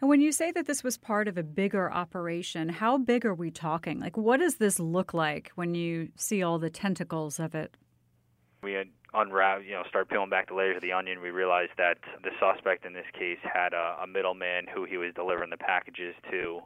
And 0.00 0.08
when 0.08 0.20
you 0.20 0.32
say 0.32 0.50
that 0.52 0.66
this 0.66 0.82
was 0.82 0.96
part 0.96 1.28
of 1.28 1.36
a 1.38 1.42
bigger 1.42 1.90
operation, 1.92 2.68
how 2.68 2.98
big 2.98 3.24
are 3.26 3.34
we 3.34 3.50
talking? 3.50 4.00
Like, 4.00 4.16
what 4.16 4.40
does 4.40 4.56
this 4.56 4.80
look 4.80 5.14
like 5.14 5.52
when 5.54 5.74
you 5.74 6.10
see 6.16 6.42
all 6.42 6.58
the 6.58 6.70
tentacles 6.70 7.38
of 7.38 7.54
it? 7.54 7.76
We 8.62 8.72
had 8.72 8.88
unwrapped, 9.14 9.64
you 9.64 9.72
know, 9.72 9.82
started 9.88 10.08
peeling 10.08 10.30
back 10.30 10.48
the 10.48 10.54
layers 10.54 10.76
of 10.76 10.82
the 10.82 10.92
onion. 10.92 11.20
We 11.20 11.30
realized 11.30 11.72
that 11.78 11.98
the 12.22 12.30
suspect 12.40 12.84
in 12.84 12.92
this 12.92 13.06
case 13.12 13.38
had 13.42 13.72
a, 13.72 13.98
a 14.02 14.06
middleman 14.06 14.66
who 14.72 14.84
he 14.84 14.96
was 14.96 15.12
delivering 15.14 15.50
the 15.50 15.56
packages 15.56 16.14
to, 16.30 16.60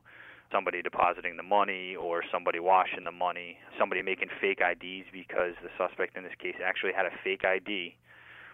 somebody 0.52 0.82
depositing 0.82 1.36
the 1.36 1.42
money 1.42 1.94
or 1.94 2.22
somebody 2.32 2.58
washing 2.58 3.04
the 3.04 3.12
money, 3.12 3.58
somebody 3.78 4.02
making 4.02 4.28
fake 4.40 4.60
IDs 4.60 5.06
because 5.12 5.54
the 5.62 5.70
suspect 5.78 6.16
in 6.16 6.24
this 6.24 6.34
case 6.40 6.56
actually 6.64 6.92
had 6.92 7.06
a 7.06 7.10
fake 7.22 7.44
ID 7.44 7.94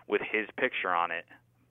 with 0.09 0.21
his 0.21 0.47
picture 0.57 0.91
on 0.91 1.11
it 1.11 1.25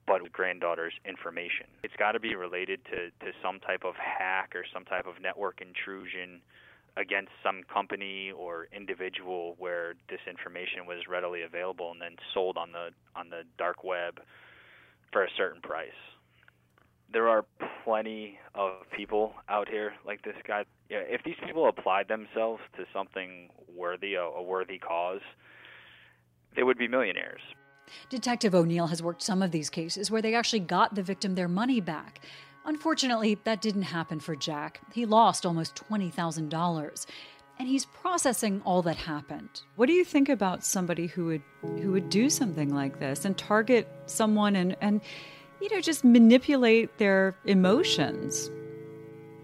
but 0.06 0.22
with 0.22 0.32
granddaughter's 0.32 0.92
information. 1.04 1.66
It's 1.82 1.96
got 1.98 2.12
to 2.12 2.20
be 2.20 2.36
related 2.36 2.78
to, 2.86 3.10
to 3.26 3.32
some 3.42 3.58
type 3.58 3.82
of 3.84 3.94
hack 3.96 4.52
or 4.54 4.64
some 4.72 4.84
type 4.84 5.04
of 5.04 5.20
network 5.20 5.60
intrusion 5.60 6.40
against 6.96 7.32
some 7.42 7.62
company 7.72 8.30
or 8.30 8.68
individual 8.74 9.56
where 9.58 9.94
this 10.08 10.20
information 10.30 10.86
was 10.86 11.08
readily 11.08 11.42
available 11.42 11.90
and 11.90 12.00
then 12.00 12.16
sold 12.32 12.56
on 12.56 12.72
the 12.72 12.88
on 13.18 13.28
the 13.28 13.42
dark 13.58 13.84
web 13.84 14.20
for 15.12 15.24
a 15.24 15.28
certain 15.36 15.60
price 15.60 15.90
there 17.16 17.30
are 17.30 17.46
plenty 17.82 18.38
of 18.54 18.72
people 18.94 19.32
out 19.48 19.70
here 19.70 19.94
like 20.04 20.20
this 20.20 20.36
guy. 20.46 20.66
Yeah, 20.90 20.98
if 20.98 21.22
these 21.24 21.36
people 21.46 21.66
applied 21.66 22.08
themselves 22.08 22.60
to 22.76 22.84
something 22.92 23.48
worthy, 23.74 24.16
a, 24.16 24.22
a 24.22 24.42
worthy 24.42 24.78
cause, 24.78 25.22
they 26.54 26.62
would 26.62 26.76
be 26.76 26.88
millionaires. 26.88 27.40
Detective 28.10 28.54
O'Neill 28.54 28.88
has 28.88 29.02
worked 29.02 29.22
some 29.22 29.40
of 29.40 29.50
these 29.50 29.70
cases 29.70 30.10
where 30.10 30.20
they 30.20 30.34
actually 30.34 30.60
got 30.60 30.94
the 30.94 31.02
victim 31.02 31.36
their 31.36 31.48
money 31.48 31.80
back. 31.80 32.20
Unfortunately, 32.66 33.38
that 33.44 33.62
didn't 33.62 33.82
happen 33.84 34.20
for 34.20 34.36
Jack. 34.36 34.82
He 34.92 35.06
lost 35.06 35.46
almost 35.46 35.74
$20,000 35.88 37.06
and 37.58 37.66
he's 37.66 37.86
processing 37.86 38.60
all 38.66 38.82
that 38.82 38.96
happened. 38.96 39.62
What 39.76 39.86
do 39.86 39.94
you 39.94 40.04
think 40.04 40.28
about 40.28 40.62
somebody 40.66 41.06
who 41.06 41.24
would 41.24 41.42
who 41.80 41.92
would 41.92 42.10
do 42.10 42.28
something 42.28 42.74
like 42.74 43.00
this 43.00 43.24
and 43.24 43.38
target 43.38 43.88
someone 44.04 44.54
and 44.54 44.76
and 44.82 45.00
you 45.60 45.68
know, 45.70 45.80
just 45.80 46.04
manipulate 46.04 46.98
their 46.98 47.36
emotions. 47.44 48.50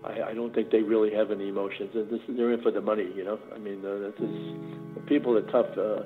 I, 0.05 0.23
I 0.23 0.35
don't 0.35 0.55
think 0.55 0.71
they 0.71 0.83
really 0.83 1.13
have 1.15 1.31
any 1.31 1.49
emotions. 1.49 1.91
This, 1.95 2.21
they're 2.29 2.53
in 2.53 2.61
for 2.63 2.71
the 2.71 2.81
money, 2.81 3.09
you 3.15 3.25
know. 3.25 3.39
I 3.55 3.59
mean, 3.59 3.85
uh, 3.85 4.11
this 4.11 4.29
is, 4.29 5.07
people 5.07 5.37
are 5.37 5.43
tough, 5.43 5.79
uh, 5.79 6.03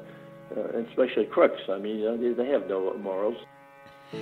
uh, 0.55 0.83
especially 0.89 1.27
crooks. 1.27 1.63
I 1.69 1.79
mean, 1.79 2.07
uh, 2.07 2.17
they, 2.17 2.33
they 2.33 2.51
have 2.51 2.69
no 2.69 2.97
morals. 2.99 3.37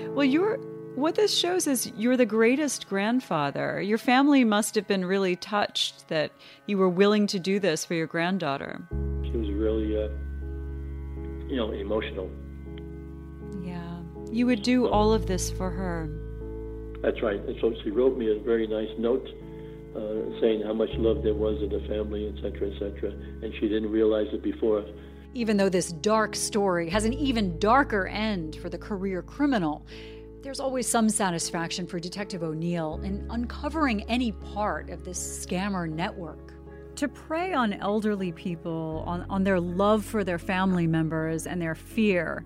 Well, 0.09 0.25
you're 0.25 0.59
what 0.95 1.17
this 1.17 1.37
shows 1.37 1.67
is 1.67 1.91
you're 1.97 2.17
the 2.17 2.25
greatest 2.25 2.89
grandfather. 2.89 3.83
Your 3.83 3.99
family 3.99 4.45
must 4.45 4.77
have 4.77 4.87
been 4.87 5.05
really 5.05 5.35
touched 5.35 6.07
that 6.09 6.31
you 6.67 6.79
were 6.79 6.89
willing 6.89 7.27
to 7.29 7.41
do 7.41 7.59
this 7.59 7.85
for 7.85 7.95
your 7.95 8.07
granddaughter. 8.07 8.81
She 9.25 9.37
was 9.37 9.51
really, 9.51 9.97
uh, 9.97 10.09
you 11.49 11.57
know, 11.57 11.73
emotional. 11.73 12.31
You 14.35 14.47
would 14.47 14.63
do 14.63 14.89
all 14.89 15.13
of 15.13 15.27
this 15.27 15.49
for 15.49 15.71
her. 15.71 16.11
That's 17.03 17.23
right. 17.23 17.39
And 17.39 17.57
so 17.61 17.73
she 17.85 17.91
wrote 17.91 18.19
me 18.19 18.35
a 18.35 18.41
very 18.41 18.67
nice 18.67 18.89
note 18.99 19.29
uh, 19.95 20.41
saying 20.41 20.63
how 20.63 20.73
much 20.73 20.91
love 20.95 21.23
there 21.23 21.35
was 21.35 21.63
in 21.63 21.69
the 21.69 21.79
family, 21.87 22.27
etc., 22.27 22.73
etc. 22.73 23.11
And 23.43 23.55
she 23.61 23.69
didn't 23.69 23.93
realize 23.93 24.27
it 24.33 24.43
before. 24.43 24.85
Even 25.35 25.57
though 25.57 25.69
this 25.69 25.93
dark 25.93 26.35
story 26.35 26.91
has 26.91 27.05
an 27.05 27.13
even 27.13 27.61
darker 27.61 28.09
end 28.09 28.57
for 28.57 28.69
the 28.69 28.77
career 28.77 29.23
criminal, 29.23 29.87
there's 30.43 30.59
always 30.59 30.89
some 30.89 31.09
satisfaction 31.09 31.87
for 31.87 32.01
Detective 32.01 32.43
O'Neill 32.43 33.01
in 33.05 33.25
uncovering 33.31 34.03
any 34.11 34.33
part 34.33 34.91
of 34.91 35.05
this 35.05 35.47
scammer 35.47 35.89
network. 35.89 36.55
To 36.97 37.07
prey 37.07 37.53
on 37.53 37.73
elderly 37.75 38.33
people, 38.33 39.05
on, 39.07 39.27
on 39.31 39.45
their 39.45 39.61
love 39.61 40.05
for 40.05 40.25
their 40.25 40.41
family 40.41 40.89
members 40.89 41.47
and 41.47 41.63
their 41.63 41.77
fear, 41.77 42.45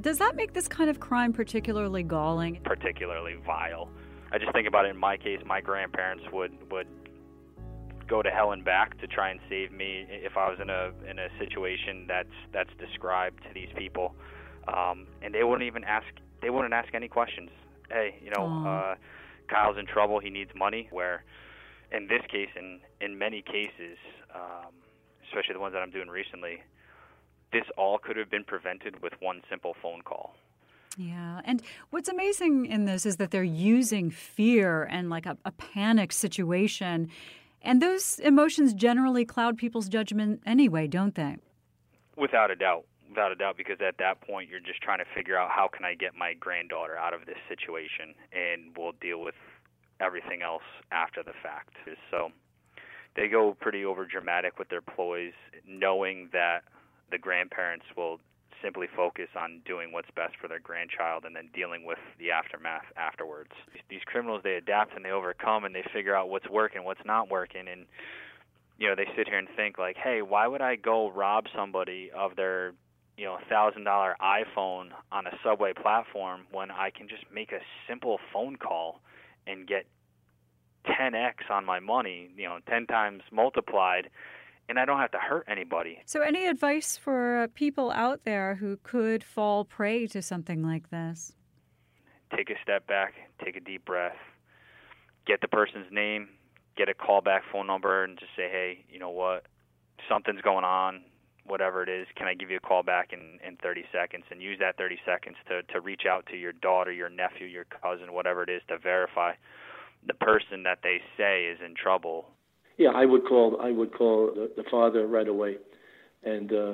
does 0.00 0.18
that 0.18 0.36
make 0.36 0.52
this 0.52 0.68
kind 0.68 0.90
of 0.90 1.00
crime 1.00 1.32
particularly 1.32 2.02
galling? 2.02 2.60
Particularly 2.64 3.36
vile. 3.46 3.88
I 4.32 4.38
just 4.38 4.52
think 4.52 4.68
about 4.68 4.86
it 4.86 4.90
in 4.90 4.96
my 4.96 5.16
case, 5.16 5.40
my 5.44 5.60
grandparents 5.60 6.24
would 6.32 6.52
would 6.70 6.86
go 8.06 8.22
to 8.22 8.30
hell 8.30 8.52
and 8.52 8.64
back 8.64 8.98
to 9.00 9.06
try 9.06 9.30
and 9.30 9.38
save 9.48 9.70
me 9.70 10.04
if 10.08 10.36
I 10.36 10.48
was 10.50 10.58
in 10.60 10.70
a 10.70 10.90
in 11.08 11.18
a 11.18 11.28
situation 11.38 12.06
that's 12.08 12.28
that's 12.52 12.70
described 12.78 13.42
to 13.44 13.54
these 13.54 13.68
people. 13.76 14.14
Um, 14.68 15.06
and 15.22 15.34
they 15.34 15.44
wouldn't 15.44 15.66
even 15.66 15.84
ask 15.84 16.06
they 16.42 16.50
wouldn't 16.50 16.74
ask 16.74 16.94
any 16.94 17.08
questions. 17.08 17.50
Hey, 17.88 18.16
you 18.22 18.30
know, 18.30 18.64
uh, 18.66 18.94
Kyle's 19.48 19.76
in 19.78 19.86
trouble, 19.86 20.20
he 20.20 20.30
needs 20.30 20.50
money. 20.54 20.88
Where 20.90 21.24
in 21.92 22.06
this 22.06 22.22
case 22.30 22.50
in 22.56 22.80
in 23.00 23.18
many 23.18 23.42
cases, 23.42 23.98
um, 24.34 24.72
especially 25.28 25.54
the 25.54 25.60
ones 25.60 25.72
that 25.74 25.82
I'm 25.82 25.90
doing 25.90 26.08
recently, 26.08 26.62
this 27.52 27.64
all 27.76 27.98
could 27.98 28.16
have 28.16 28.30
been 28.30 28.44
prevented 28.44 29.02
with 29.02 29.12
one 29.20 29.42
simple 29.48 29.74
phone 29.82 30.02
call. 30.02 30.34
Yeah. 30.96 31.40
And 31.44 31.62
what's 31.90 32.08
amazing 32.08 32.66
in 32.66 32.84
this 32.84 33.06
is 33.06 33.16
that 33.16 33.30
they're 33.30 33.42
using 33.42 34.10
fear 34.10 34.84
and 34.84 35.08
like 35.08 35.26
a, 35.26 35.36
a, 35.44 35.52
panic 35.52 36.12
situation. 36.12 37.10
And 37.62 37.80
those 37.80 38.18
emotions 38.18 38.74
generally 38.74 39.24
cloud 39.24 39.56
people's 39.56 39.88
judgment 39.88 40.42
anyway, 40.44 40.86
don't 40.86 41.14
they? 41.14 41.36
Without 42.16 42.50
a 42.50 42.56
doubt. 42.56 42.84
Without 43.08 43.32
a 43.32 43.34
doubt, 43.34 43.56
because 43.56 43.78
at 43.80 43.98
that 43.98 44.20
point 44.20 44.48
you're 44.48 44.60
just 44.60 44.82
trying 44.82 44.98
to 44.98 45.04
figure 45.14 45.36
out 45.36 45.50
how 45.50 45.68
can 45.68 45.84
I 45.84 45.94
get 45.94 46.14
my 46.14 46.34
granddaughter 46.34 46.96
out 46.96 47.12
of 47.12 47.26
this 47.26 47.38
situation, 47.48 48.14
and 48.32 48.70
we'll 48.78 48.92
deal 49.00 49.20
with 49.20 49.34
everything 50.00 50.42
else 50.42 50.62
after 50.92 51.22
the 51.24 51.32
fact. 51.42 51.74
So 52.12 52.30
they 53.16 53.26
go 53.26 53.56
pretty 53.60 53.84
over 53.84 54.06
dramatic 54.06 54.60
with 54.60 54.68
their 54.68 54.80
ploys, 54.80 55.32
knowing 55.66 56.28
that 56.32 56.62
the 57.10 57.18
grandparents 57.18 57.86
will 57.96 58.20
simply 58.62 58.86
focus 58.94 59.28
on 59.36 59.60
doing 59.64 59.92
what's 59.92 60.10
best 60.14 60.36
for 60.40 60.48
their 60.48 60.60
grandchild 60.60 61.24
and 61.24 61.34
then 61.34 61.48
dealing 61.54 61.84
with 61.84 61.98
the 62.18 62.30
aftermath 62.30 62.84
afterwards. 62.96 63.52
These 63.88 64.02
criminals 64.04 64.42
they 64.44 64.54
adapt 64.54 64.94
and 64.94 65.04
they 65.04 65.10
overcome 65.10 65.64
and 65.64 65.74
they 65.74 65.84
figure 65.92 66.14
out 66.14 66.28
what's 66.28 66.48
working, 66.48 66.84
what's 66.84 67.04
not 67.04 67.30
working 67.30 67.68
and 67.68 67.86
you 68.78 68.88
know, 68.88 68.94
they 68.94 69.06
sit 69.14 69.28
here 69.28 69.38
and 69.38 69.48
think 69.56 69.76
like, 69.76 69.96
"Hey, 69.98 70.22
why 70.22 70.46
would 70.46 70.62
I 70.62 70.74
go 70.76 71.10
rob 71.10 71.44
somebody 71.54 72.10
of 72.12 72.34
their, 72.34 72.72
you 73.18 73.26
know, 73.26 73.36
$1000 73.50 74.16
iPhone 74.20 74.88
on 75.12 75.26
a 75.26 75.38
subway 75.44 75.74
platform 75.74 76.46
when 76.50 76.70
I 76.70 76.88
can 76.88 77.06
just 77.06 77.30
make 77.30 77.52
a 77.52 77.60
simple 77.86 78.18
phone 78.32 78.56
call 78.56 79.02
and 79.46 79.66
get 79.66 79.84
10x 80.86 81.50
on 81.50 81.66
my 81.66 81.78
money, 81.78 82.30
you 82.34 82.48
know, 82.48 82.58
10 82.68 82.86
times 82.86 83.22
multiplied?" 83.30 84.08
And 84.70 84.78
I 84.78 84.84
don't 84.84 85.00
have 85.00 85.10
to 85.10 85.18
hurt 85.18 85.44
anybody. 85.48 85.98
So, 86.06 86.22
any 86.22 86.46
advice 86.46 86.96
for 86.96 87.42
uh, 87.42 87.48
people 87.54 87.90
out 87.90 88.20
there 88.24 88.54
who 88.54 88.78
could 88.84 89.24
fall 89.24 89.64
prey 89.64 90.06
to 90.06 90.22
something 90.22 90.62
like 90.62 90.90
this? 90.90 91.32
Take 92.34 92.50
a 92.50 92.54
step 92.62 92.86
back, 92.86 93.14
take 93.44 93.56
a 93.56 93.60
deep 93.60 93.84
breath, 93.84 94.16
get 95.26 95.40
the 95.40 95.48
person's 95.48 95.88
name, 95.90 96.28
get 96.76 96.88
a 96.88 96.94
callback 96.94 97.40
phone 97.52 97.66
number, 97.66 98.04
and 98.04 98.16
just 98.16 98.30
say, 98.36 98.48
hey, 98.48 98.84
you 98.88 99.00
know 99.00 99.10
what? 99.10 99.46
Something's 100.08 100.40
going 100.40 100.64
on, 100.64 101.02
whatever 101.44 101.82
it 101.82 101.88
is. 101.88 102.06
Can 102.14 102.28
I 102.28 102.34
give 102.34 102.48
you 102.48 102.58
a 102.58 102.60
call 102.60 102.84
back 102.84 103.12
in, 103.12 103.40
in 103.44 103.56
30 103.56 103.84
seconds? 103.92 104.24
And 104.30 104.40
use 104.40 104.60
that 104.60 104.76
30 104.76 105.00
seconds 105.04 105.36
to, 105.48 105.64
to 105.64 105.80
reach 105.80 106.02
out 106.08 106.26
to 106.26 106.36
your 106.36 106.52
daughter, 106.52 106.92
your 106.92 107.10
nephew, 107.10 107.48
your 107.48 107.64
cousin, 107.64 108.12
whatever 108.12 108.44
it 108.44 108.48
is, 108.48 108.62
to 108.68 108.78
verify 108.78 109.32
the 110.06 110.14
person 110.14 110.62
that 110.62 110.78
they 110.84 111.00
say 111.18 111.46
is 111.46 111.58
in 111.60 111.74
trouble 111.74 112.26
yeah, 112.80 112.90
I 112.94 113.04
would 113.04 113.26
call. 113.26 113.60
I 113.60 113.70
would 113.70 113.92
call 113.92 114.32
the, 114.34 114.50
the 114.56 114.64
father 114.70 115.06
right 115.06 115.28
away, 115.28 115.58
and 116.24 116.50
uh, 116.50 116.72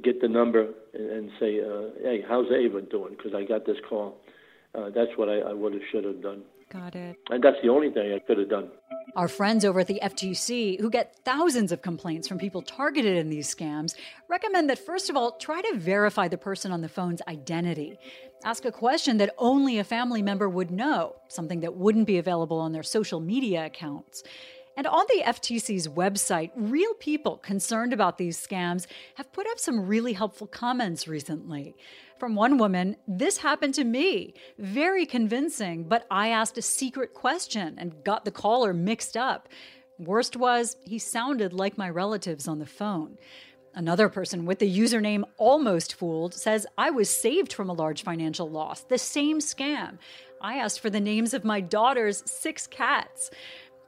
get 0.00 0.20
the 0.20 0.28
number 0.28 0.68
and, 0.94 1.10
and 1.10 1.30
say, 1.40 1.60
uh, 1.60 1.90
"Hey, 2.02 2.24
how's 2.26 2.46
Ava 2.52 2.82
doing?" 2.82 3.16
Because 3.16 3.34
I 3.34 3.42
got 3.42 3.66
this 3.66 3.78
call. 3.88 4.20
Uh, 4.76 4.90
that's 4.90 5.10
what 5.16 5.28
I, 5.28 5.40
I 5.40 5.52
would 5.52 5.72
have 5.74 5.82
should 5.90 6.04
have 6.04 6.22
done. 6.22 6.44
Got 6.72 6.94
it. 6.94 7.16
And 7.30 7.42
that's 7.42 7.56
the 7.64 7.68
only 7.68 7.90
thing 7.90 8.12
I 8.12 8.20
could 8.20 8.38
have 8.38 8.48
done. 8.48 8.70
Our 9.16 9.26
friends 9.26 9.64
over 9.64 9.80
at 9.80 9.88
the 9.88 9.98
FTC, 10.00 10.80
who 10.80 10.88
get 10.88 11.16
thousands 11.24 11.72
of 11.72 11.82
complaints 11.82 12.28
from 12.28 12.38
people 12.38 12.62
targeted 12.62 13.16
in 13.16 13.28
these 13.28 13.52
scams, 13.52 13.96
recommend 14.28 14.70
that 14.70 14.78
first 14.78 15.10
of 15.10 15.16
all, 15.16 15.32
try 15.32 15.60
to 15.62 15.76
verify 15.76 16.28
the 16.28 16.38
person 16.38 16.70
on 16.70 16.80
the 16.80 16.88
phone's 16.88 17.20
identity. 17.26 17.98
Ask 18.44 18.64
a 18.64 18.70
question 18.70 19.16
that 19.16 19.34
only 19.36 19.80
a 19.80 19.84
family 19.84 20.22
member 20.22 20.48
would 20.48 20.70
know, 20.70 21.16
something 21.26 21.58
that 21.60 21.74
wouldn't 21.74 22.06
be 22.06 22.18
available 22.18 22.60
on 22.60 22.70
their 22.70 22.84
social 22.84 23.18
media 23.18 23.66
accounts. 23.66 24.22
And 24.80 24.86
on 24.86 25.04
the 25.10 25.24
FTC's 25.26 25.88
website, 25.88 26.52
real 26.56 26.94
people 26.94 27.36
concerned 27.36 27.92
about 27.92 28.16
these 28.16 28.40
scams 28.40 28.86
have 29.16 29.30
put 29.30 29.46
up 29.46 29.58
some 29.58 29.86
really 29.86 30.14
helpful 30.14 30.46
comments 30.46 31.06
recently. 31.06 31.76
From 32.18 32.34
one 32.34 32.56
woman, 32.56 32.96
this 33.06 33.36
happened 33.36 33.74
to 33.74 33.84
me. 33.84 34.32
Very 34.58 35.04
convincing, 35.04 35.84
but 35.84 36.06
I 36.10 36.28
asked 36.28 36.56
a 36.56 36.62
secret 36.62 37.12
question 37.12 37.74
and 37.76 38.02
got 38.04 38.24
the 38.24 38.30
caller 38.30 38.72
mixed 38.72 39.18
up. 39.18 39.50
Worst 39.98 40.34
was, 40.34 40.78
he 40.82 40.98
sounded 40.98 41.52
like 41.52 41.76
my 41.76 41.90
relatives 41.90 42.48
on 42.48 42.58
the 42.58 42.64
phone. 42.64 43.18
Another 43.74 44.08
person 44.08 44.46
with 44.46 44.60
the 44.60 44.78
username 44.78 45.24
Almost 45.36 45.94
Fooled 45.94 46.32
says 46.32 46.66
I 46.78 46.88
was 46.88 47.14
saved 47.14 47.52
from 47.52 47.68
a 47.68 47.74
large 47.74 48.02
financial 48.02 48.48
loss, 48.48 48.80
the 48.80 48.96
same 48.96 49.40
scam. 49.40 49.98
I 50.40 50.56
asked 50.56 50.80
for 50.80 50.88
the 50.88 51.00
names 51.00 51.34
of 51.34 51.44
my 51.44 51.60
daughter's 51.60 52.22
six 52.24 52.66
cats. 52.66 53.30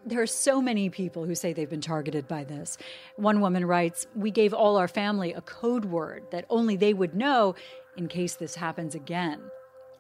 There 0.05 0.21
are 0.21 0.27
so 0.27 0.61
many 0.61 0.91
people 0.91 1.25
who 1.25 1.35
say 1.35 1.53
they've 1.53 1.71
been 1.71 1.81
targeted 1.81 2.27
by 2.27 2.45
this. 2.45 2.77
One 3.17 3.41
woman 3.41 3.65
writes, 3.65 4.07
We 4.15 4.31
gave 4.31 4.53
all 4.53 4.77
our 4.77 4.89
family 4.89 5.33
a 5.33 5.41
code 5.41 5.85
word 5.85 6.25
that 6.33 6.45
only 6.51 6.77
they 6.77 6.93
would 6.93 7.15
know 7.15 7.55
in 7.97 8.09
case 8.09 8.35
this 8.35 8.57
happens 8.57 8.95
again. 8.95 9.41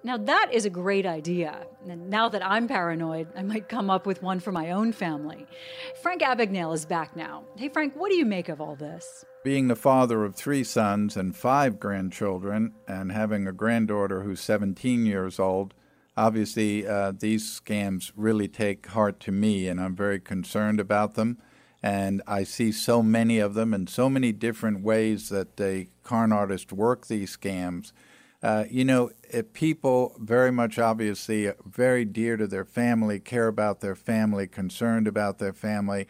Now, 0.04 0.16
that 0.16 0.48
is 0.52 0.64
a 0.64 0.70
great 0.70 1.06
idea. 1.06 1.64
And 1.88 2.10
now 2.10 2.28
that 2.28 2.44
I'm 2.44 2.66
paranoid, 2.66 3.28
I 3.36 3.42
might 3.42 3.68
come 3.68 3.88
up 3.88 4.04
with 4.04 4.20
one 4.20 4.40
for 4.40 4.50
my 4.50 4.72
own 4.72 4.92
family. 4.92 5.46
Frank 6.02 6.22
Abagnale 6.22 6.74
is 6.74 6.84
back 6.84 7.14
now. 7.14 7.44
Hey, 7.56 7.68
Frank, 7.68 7.94
what 7.94 8.10
do 8.10 8.16
you 8.16 8.24
make 8.24 8.48
of 8.48 8.60
all 8.60 8.74
this? 8.74 9.24
Being 9.44 9.68
the 9.68 9.76
father 9.76 10.24
of 10.24 10.34
three 10.34 10.64
sons 10.64 11.16
and 11.16 11.36
five 11.36 11.78
grandchildren, 11.78 12.74
and 12.88 13.12
having 13.12 13.46
a 13.46 13.52
granddaughter 13.52 14.22
who's 14.22 14.40
17 14.40 15.06
years 15.06 15.38
old, 15.38 15.72
obviously 16.16 16.86
uh, 16.86 17.12
these 17.18 17.60
scams 17.60 18.12
really 18.16 18.48
take 18.48 18.86
heart 18.88 19.20
to 19.20 19.32
me, 19.32 19.68
and 19.68 19.80
I'm 19.80 19.96
very 19.96 20.20
concerned 20.20 20.80
about 20.80 21.14
them. 21.14 21.38
And 21.82 22.22
I 22.26 22.44
see 22.44 22.70
so 22.70 23.02
many 23.02 23.40
of 23.40 23.54
them 23.54 23.74
and 23.74 23.88
so 23.88 24.08
many 24.08 24.30
different 24.30 24.82
ways 24.82 25.30
that 25.30 25.56
the 25.56 25.88
con 26.04 26.32
artists 26.32 26.72
work 26.72 27.08
these 27.08 27.36
scams 27.36 27.92
uh, 28.42 28.64
you 28.68 28.84
know, 28.84 29.10
people 29.52 30.16
very 30.18 30.50
much 30.50 30.78
obviously 30.78 31.52
very 31.64 32.04
dear 32.04 32.36
to 32.36 32.46
their 32.46 32.64
family, 32.64 33.20
care 33.20 33.46
about 33.46 33.80
their 33.80 33.94
family, 33.94 34.48
concerned 34.48 35.06
about 35.06 35.38
their 35.38 35.52
family. 35.52 36.08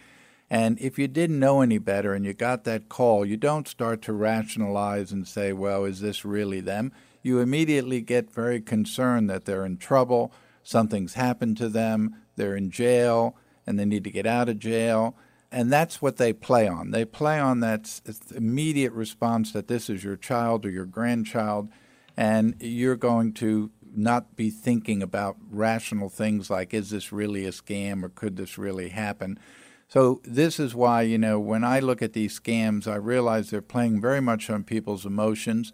And 0.49 0.79
if 0.81 0.99
you 0.99 1.09
didn't 1.09 1.39
know 1.39 1.61
any 1.61 1.79
better 1.79 2.15
and 2.15 2.25
you 2.25 2.33
got 2.33 2.65
that 2.65 2.89
call, 2.89 3.27
you 3.27 3.37
don't 3.37 3.69
start 3.69 4.01
to 4.03 4.13
rationalize 4.13 5.13
and 5.13 5.29
say, 5.29 5.53
well, 5.53 5.85
is 5.85 6.01
this 6.01 6.25
really 6.25 6.61
them? 6.61 6.93
You 7.23 7.39
immediately 7.39 8.01
get 8.01 8.33
very 8.33 8.61
concerned 8.61 9.31
that 9.31 9.45
they're 9.45 9.65
in 9.65 9.79
trouble, 9.79 10.33
something's 10.63 11.15
happened 11.15 11.57
to 11.59 11.69
them, 11.69 12.17
they're 12.37 12.57
in 12.57 12.71
jail, 12.71 13.37
and 13.67 13.79
they 13.79 13.85
need 13.85 14.05
to 14.05 14.11
get 14.11 14.27
out 14.27 14.49
of 14.49 14.59
jail. 14.59 15.17
And 15.51 15.71
that's 15.71 16.01
what 16.01 16.17
they 16.17 16.33
play 16.33 16.67
on. 16.67 16.91
They 16.91 17.05
play 17.05 17.39
on 17.39 17.61
that 17.61 18.01
immediate 18.35 18.93
response 18.93 19.53
that 19.53 19.69
this 19.69 19.91
is 19.91 20.03
your 20.03 20.17
child 20.17 20.65
or 20.65 20.71
your 20.71 20.87
grandchild 20.87 21.69
and 22.17 22.55
you're 22.61 22.97
going 22.97 23.33
to 23.35 23.71
not 23.95 24.37
be 24.37 24.51
thinking 24.51 25.03
about 25.03 25.37
rational 25.51 26.09
things 26.09 26.49
like 26.49 26.73
is 26.73 26.91
this 26.91 27.13
really 27.13 27.45
a 27.45 27.51
scam 27.51 28.03
or 28.03 28.09
could 28.09 28.37
this 28.37 28.57
really 28.57 28.89
happen 28.89 29.39
so 29.87 30.21
this 30.25 30.59
is 30.59 30.75
why 30.75 31.03
you 31.03 31.19
know 31.19 31.39
when 31.39 31.63
i 31.63 31.79
look 31.79 32.01
at 32.01 32.15
these 32.15 32.39
scams 32.39 32.87
i 32.87 32.95
realize 32.95 33.51
they're 33.51 33.61
playing 33.61 34.01
very 34.01 34.21
much 34.21 34.49
on 34.49 34.65
people's 34.65 35.05
emotions 35.05 35.73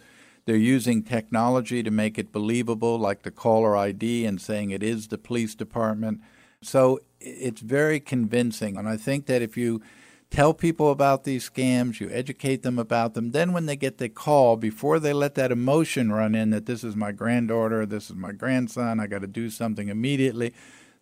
they're 0.49 0.57
using 0.57 1.03
technology 1.03 1.83
to 1.83 1.91
make 1.91 2.19
it 2.19 2.33
believable 2.33 2.99
like 2.99 3.21
the 3.21 3.31
caller 3.31 3.77
id 3.77 4.25
and 4.25 4.41
saying 4.41 4.71
it 4.71 4.83
is 4.83 5.09
the 5.09 5.19
police 5.19 5.55
department 5.55 6.23
so 6.63 6.99
it's 7.21 7.61
very 7.61 8.01
convincing 8.01 8.79
and 8.79 8.89
i 8.89 8.97
think 8.97 9.27
that 9.27 9.43
if 9.43 9.59
you 9.59 9.83
tell 10.31 10.53
people 10.53 10.91
about 10.91 11.25
these 11.25 11.49
scams, 11.49 12.01
you 12.01 12.11
educate 12.11 12.63
them 12.63 12.79
about 12.79 13.15
them. 13.15 13.31
Then, 13.31 13.53
when 13.53 13.67
they 13.67 13.77
get 13.77 13.99
the 13.99 14.09
call, 14.09 14.57
before 14.57 14.99
they 14.99 15.13
let 15.13 15.35
that 15.37 15.53
emotion 15.53 16.13
run 16.13 16.35
in 16.35 16.51
that 16.51 16.67
this 16.67 16.85
is 16.85 16.95
my 16.95 17.13
granddaughter, 17.13 17.87
this 17.87 18.11
is 18.11 18.17
my 18.17 18.33
grandson, 18.33 19.01
I 19.01 19.07
got 19.07 19.23
to 19.23 19.27
do 19.27 19.51
something 19.51 19.89
immediately, 19.89 20.53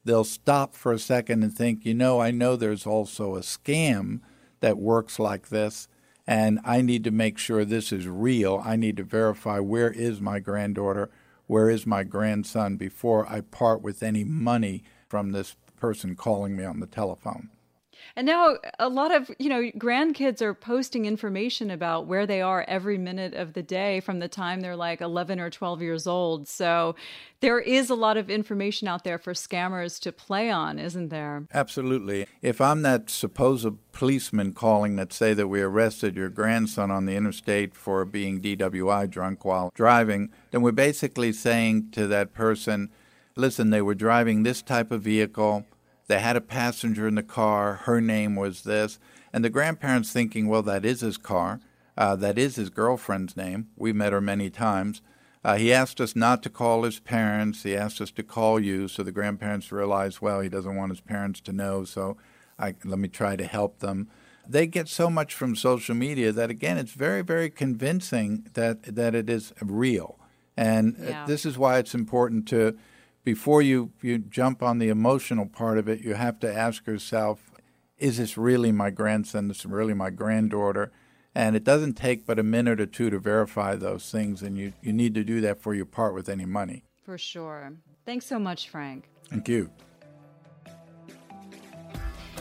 they'll 0.04 0.24
stop 0.24 0.74
for 0.74 0.92
a 0.92 0.98
second 0.98 1.42
and 1.42 1.52
think, 1.52 1.84
you 1.84 1.94
know, 1.94 2.20
I 2.20 2.30
know 2.30 2.56
there's 2.56 2.86
also 2.86 3.34
a 3.34 3.40
scam 3.40 4.20
that 4.60 4.78
works 4.78 5.18
like 5.18 5.48
this. 5.48 5.88
And 6.26 6.58
I 6.64 6.80
need 6.82 7.04
to 7.04 7.10
make 7.10 7.38
sure 7.38 7.64
this 7.64 7.92
is 7.92 8.08
real. 8.08 8.60
I 8.64 8.76
need 8.76 8.96
to 8.96 9.04
verify 9.04 9.60
where 9.60 9.90
is 9.90 10.20
my 10.20 10.40
granddaughter, 10.40 11.10
where 11.46 11.70
is 11.70 11.86
my 11.86 12.02
grandson 12.02 12.76
before 12.76 13.26
I 13.28 13.42
part 13.42 13.80
with 13.80 14.02
any 14.02 14.24
money 14.24 14.82
from 15.08 15.30
this 15.30 15.54
person 15.76 16.16
calling 16.16 16.56
me 16.56 16.64
on 16.64 16.80
the 16.80 16.86
telephone. 16.86 17.50
And 18.16 18.26
now 18.26 18.56
a 18.78 18.88
lot 18.88 19.14
of, 19.14 19.30
you 19.38 19.48
know, 19.48 19.62
grandkids 19.78 20.40
are 20.40 20.54
posting 20.54 21.04
information 21.04 21.70
about 21.70 22.06
where 22.06 22.26
they 22.26 22.40
are 22.40 22.64
every 22.66 22.98
minute 22.98 23.34
of 23.34 23.52
the 23.52 23.62
day 23.62 24.00
from 24.00 24.18
the 24.18 24.28
time 24.28 24.60
they're 24.60 24.76
like 24.76 25.00
11 25.00 25.40
or 25.40 25.50
12 25.50 25.82
years 25.82 26.06
old. 26.06 26.48
So 26.48 26.94
there 27.40 27.60
is 27.60 27.90
a 27.90 27.94
lot 27.94 28.16
of 28.16 28.30
information 28.30 28.88
out 28.88 29.04
there 29.04 29.18
for 29.18 29.34
scammers 29.34 30.00
to 30.00 30.12
play 30.12 30.50
on, 30.50 30.78
isn't 30.78 31.08
there? 31.08 31.46
Absolutely. 31.52 32.26
If 32.40 32.60
I'm 32.60 32.82
that 32.82 33.10
supposed 33.10 33.68
policeman 33.92 34.52
calling 34.52 34.96
that 34.96 35.12
say 35.12 35.34
that 35.34 35.48
we 35.48 35.60
arrested 35.60 36.16
your 36.16 36.28
grandson 36.28 36.90
on 36.90 37.06
the 37.06 37.16
interstate 37.16 37.74
for 37.74 38.04
being 38.04 38.40
DWI 38.40 39.08
drunk 39.10 39.44
while 39.44 39.70
driving, 39.74 40.30
then 40.50 40.62
we're 40.62 40.72
basically 40.72 41.32
saying 41.32 41.90
to 41.92 42.06
that 42.06 42.32
person, 42.32 42.90
listen, 43.36 43.70
they 43.70 43.82
were 43.82 43.94
driving 43.94 44.42
this 44.42 44.62
type 44.62 44.90
of 44.90 45.02
vehicle 45.02 45.66
they 46.06 46.20
had 46.20 46.36
a 46.36 46.40
passenger 46.40 47.08
in 47.08 47.16
the 47.16 47.22
car. 47.22 47.74
Her 47.84 48.00
name 48.00 48.36
was 48.36 48.62
this. 48.62 48.98
And 49.32 49.44
the 49.44 49.50
grandparents 49.50 50.12
thinking, 50.12 50.48
well, 50.48 50.62
that 50.62 50.84
is 50.84 51.00
his 51.00 51.16
car. 51.16 51.60
Uh, 51.96 52.16
that 52.16 52.38
is 52.38 52.56
his 52.56 52.70
girlfriend's 52.70 53.36
name. 53.36 53.68
We 53.76 53.92
met 53.92 54.12
her 54.12 54.20
many 54.20 54.50
times. 54.50 55.02
Uh, 55.44 55.56
he 55.56 55.72
asked 55.72 56.00
us 56.00 56.16
not 56.16 56.42
to 56.42 56.50
call 56.50 56.82
his 56.82 56.98
parents. 56.98 57.62
He 57.62 57.76
asked 57.76 58.00
us 58.00 58.10
to 58.12 58.22
call 58.22 58.58
you. 58.58 58.88
So 58.88 59.02
the 59.02 59.12
grandparents 59.12 59.72
realized, 59.72 60.20
well, 60.20 60.40
he 60.40 60.48
doesn't 60.48 60.76
want 60.76 60.90
his 60.90 61.00
parents 61.00 61.40
to 61.42 61.52
know. 61.52 61.84
So 61.84 62.16
I, 62.58 62.74
let 62.84 62.98
me 62.98 63.08
try 63.08 63.36
to 63.36 63.46
help 63.46 63.78
them. 63.78 64.08
They 64.48 64.66
get 64.66 64.88
so 64.88 65.10
much 65.10 65.34
from 65.34 65.56
social 65.56 65.94
media 65.94 66.32
that, 66.32 66.50
again, 66.50 66.78
it's 66.78 66.92
very, 66.92 67.22
very 67.22 67.50
convincing 67.50 68.48
that, 68.54 68.82
that 68.94 69.14
it 69.14 69.28
is 69.28 69.52
real. 69.60 70.18
And 70.56 70.96
uh, 71.00 71.10
yeah. 71.10 71.26
this 71.26 71.44
is 71.44 71.58
why 71.58 71.78
it's 71.78 71.94
important 71.94 72.46
to 72.48 72.76
before 73.26 73.60
you, 73.60 73.90
you 74.00 74.18
jump 74.18 74.62
on 74.62 74.78
the 74.78 74.88
emotional 74.88 75.46
part 75.46 75.78
of 75.78 75.88
it, 75.88 76.00
you 76.00 76.14
have 76.14 76.38
to 76.38 76.50
ask 76.50 76.86
yourself, 76.86 77.50
is 77.98 78.18
this 78.18 78.38
really 78.38 78.70
my 78.70 78.88
grandson? 78.88 79.48
This 79.48 79.58
is 79.58 79.66
really 79.66 79.94
my 79.94 80.10
granddaughter? 80.10 80.92
And 81.34 81.56
it 81.56 81.64
doesn't 81.64 81.94
take 81.94 82.24
but 82.24 82.38
a 82.38 82.44
minute 82.44 82.80
or 82.80 82.86
two 82.86 83.10
to 83.10 83.18
verify 83.18 83.74
those 83.74 84.12
things, 84.12 84.42
and 84.42 84.56
you, 84.56 84.74
you 84.80 84.92
need 84.92 85.12
to 85.14 85.24
do 85.24 85.40
that 85.40 85.56
before 85.56 85.74
you 85.74 85.84
part 85.84 86.14
with 86.14 86.28
any 86.28 86.46
money. 86.46 86.84
For 87.02 87.18
sure. 87.18 87.72
Thanks 88.04 88.26
so 88.26 88.38
much, 88.38 88.68
Frank. 88.68 89.08
Thank 89.28 89.48
you. 89.48 89.70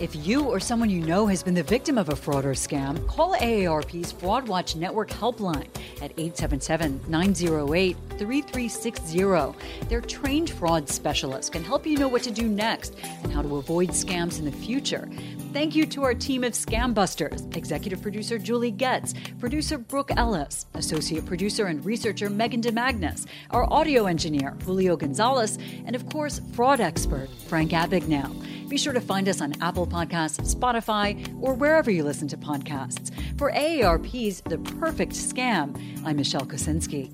If 0.02 0.14
you 0.28 0.44
or 0.44 0.60
someone 0.60 0.90
you 0.90 1.00
know 1.00 1.26
has 1.28 1.42
been 1.42 1.54
the 1.54 1.64
victim 1.64 1.98
of 1.98 2.10
a 2.10 2.18
fraud 2.18 2.44
or 2.44 2.52
scam, 2.52 3.08
call 3.08 3.34
AARP's 3.36 4.12
Fraud 4.12 4.46
Watch 4.46 4.76
Network 4.76 5.10
helpline 5.10 5.70
at 6.02 6.12
877 6.18 7.00
908 7.08 7.96
3360. 8.18 9.88
Their 9.88 10.02
trained 10.02 10.50
fraud 10.50 10.90
specialists 10.90 11.50
can 11.50 11.64
help 11.64 11.88
you 11.88 11.98
know 11.98 12.10
what 12.10 12.24
to 12.24 12.32
do 12.32 12.50
next 12.50 12.94
and 13.24 13.32
how 13.32 13.42
to 13.42 13.56
avoid 13.56 13.92
scams 13.92 14.38
in 14.38 14.44
the 14.44 14.52
future. 14.52 15.08
Thank 15.54 15.78
you 15.78 15.86
to 15.86 16.04
our 16.04 16.14
team 16.14 16.44
of 16.44 16.52
scam 16.52 16.94
busters 16.94 17.44
executive 17.54 18.02
producer 18.02 18.38
Julie 18.38 18.72
Getz, 18.72 19.14
producer 19.40 19.78
Brooke 19.78 20.12
Ellis, 20.18 20.66
associate 20.74 21.26
producer 21.26 21.68
and 21.68 21.86
researcher 21.86 22.30
Megan 22.30 22.62
DeMagnus, 22.62 23.28
our 23.52 23.72
audio 23.72 24.08
engineer 24.08 24.58
Julio 24.66 24.98
Gonzalez, 24.98 25.58
and 25.86 25.96
of 25.96 26.10
course, 26.10 26.42
fraud 26.52 26.82
expert 26.82 27.30
Frank 27.48 27.72
Abagnale. 27.72 28.55
Be 28.68 28.78
sure 28.78 28.94
to 28.94 29.02
find 29.02 29.30
us 29.30 29.42
on 29.42 29.54
Apple 29.62 29.86
Podcasts, 29.86 30.56
Spotify, 30.56 31.16
or 31.40 31.54
wherever 31.54 31.92
you 31.92 32.04
listen 32.04 32.28
to 32.30 32.38
podcasts. 32.38 33.12
For 33.38 33.52
AARP's 33.52 34.42
The 34.42 34.58
Perfect 34.58 35.12
Scam, 35.12 35.78
I'm 36.04 36.16
Michelle 36.16 36.46
Kosinski. 36.46 37.12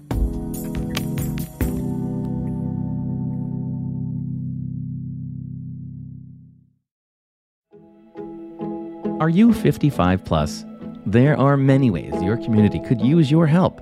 Are 9.21 9.29
you 9.29 9.53
55 9.53 10.23
plus? 10.23 10.65
There 11.05 11.37
are 11.37 11.57
many 11.57 11.91
ways 11.91 12.13
your 12.23 12.37
community 12.37 12.79
could 12.79 13.01
use 13.01 13.29
your 13.29 13.45
help. 13.45 13.81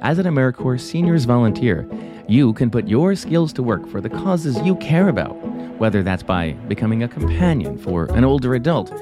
As 0.00 0.18
an 0.18 0.26
AmeriCorps 0.26 0.80
Seniors 0.80 1.26
Volunteer, 1.26 1.88
you 2.28 2.54
can 2.54 2.70
put 2.70 2.88
your 2.88 3.14
skills 3.14 3.52
to 3.52 3.62
work 3.62 3.86
for 3.88 4.00
the 4.00 4.08
causes 4.08 4.58
you 4.62 4.74
care 4.76 5.08
about 5.08 5.47
whether 5.78 6.02
that's 6.02 6.22
by 6.22 6.52
becoming 6.68 7.02
a 7.02 7.08
companion 7.08 7.78
for 7.78 8.06
an 8.14 8.24
older 8.24 8.54
adult, 8.54 8.92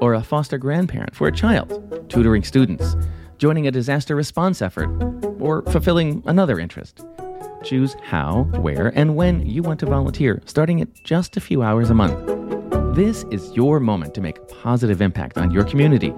or 0.00 0.14
a 0.14 0.22
foster 0.22 0.58
grandparent 0.58 1.14
for 1.14 1.28
a 1.28 1.32
child, 1.32 2.08
tutoring 2.08 2.42
students, 2.42 2.96
joining 3.38 3.66
a 3.66 3.70
disaster 3.70 4.16
response 4.16 4.62
effort, 4.62 4.88
or 5.38 5.62
fulfilling 5.62 6.22
another 6.26 6.58
interest. 6.58 7.04
Choose 7.62 7.94
how, 8.02 8.44
where, 8.60 8.88
and 8.96 9.16
when 9.16 9.46
you 9.46 9.62
want 9.62 9.80
to 9.80 9.86
volunteer, 9.86 10.40
starting 10.46 10.80
at 10.80 10.88
just 11.04 11.36
a 11.36 11.40
few 11.40 11.62
hours 11.62 11.90
a 11.90 11.94
month. 11.94 12.16
This 12.96 13.24
is 13.30 13.54
your 13.54 13.78
moment 13.80 14.14
to 14.14 14.20
make 14.20 14.38
a 14.38 14.42
positive 14.42 15.00
impact 15.00 15.38
on 15.38 15.50
your 15.50 15.64
community 15.64 16.12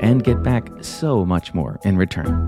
and 0.00 0.24
get 0.24 0.42
back 0.42 0.68
so 0.80 1.24
much 1.24 1.54
more 1.54 1.78
in 1.84 1.96
return. 1.96 2.46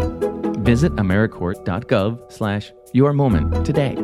Visit 0.65 0.95
AmeriCorps.gov 0.97 2.33
slash 2.33 2.73
your 2.93 3.13
moment 3.13 3.65
today. 3.65 3.97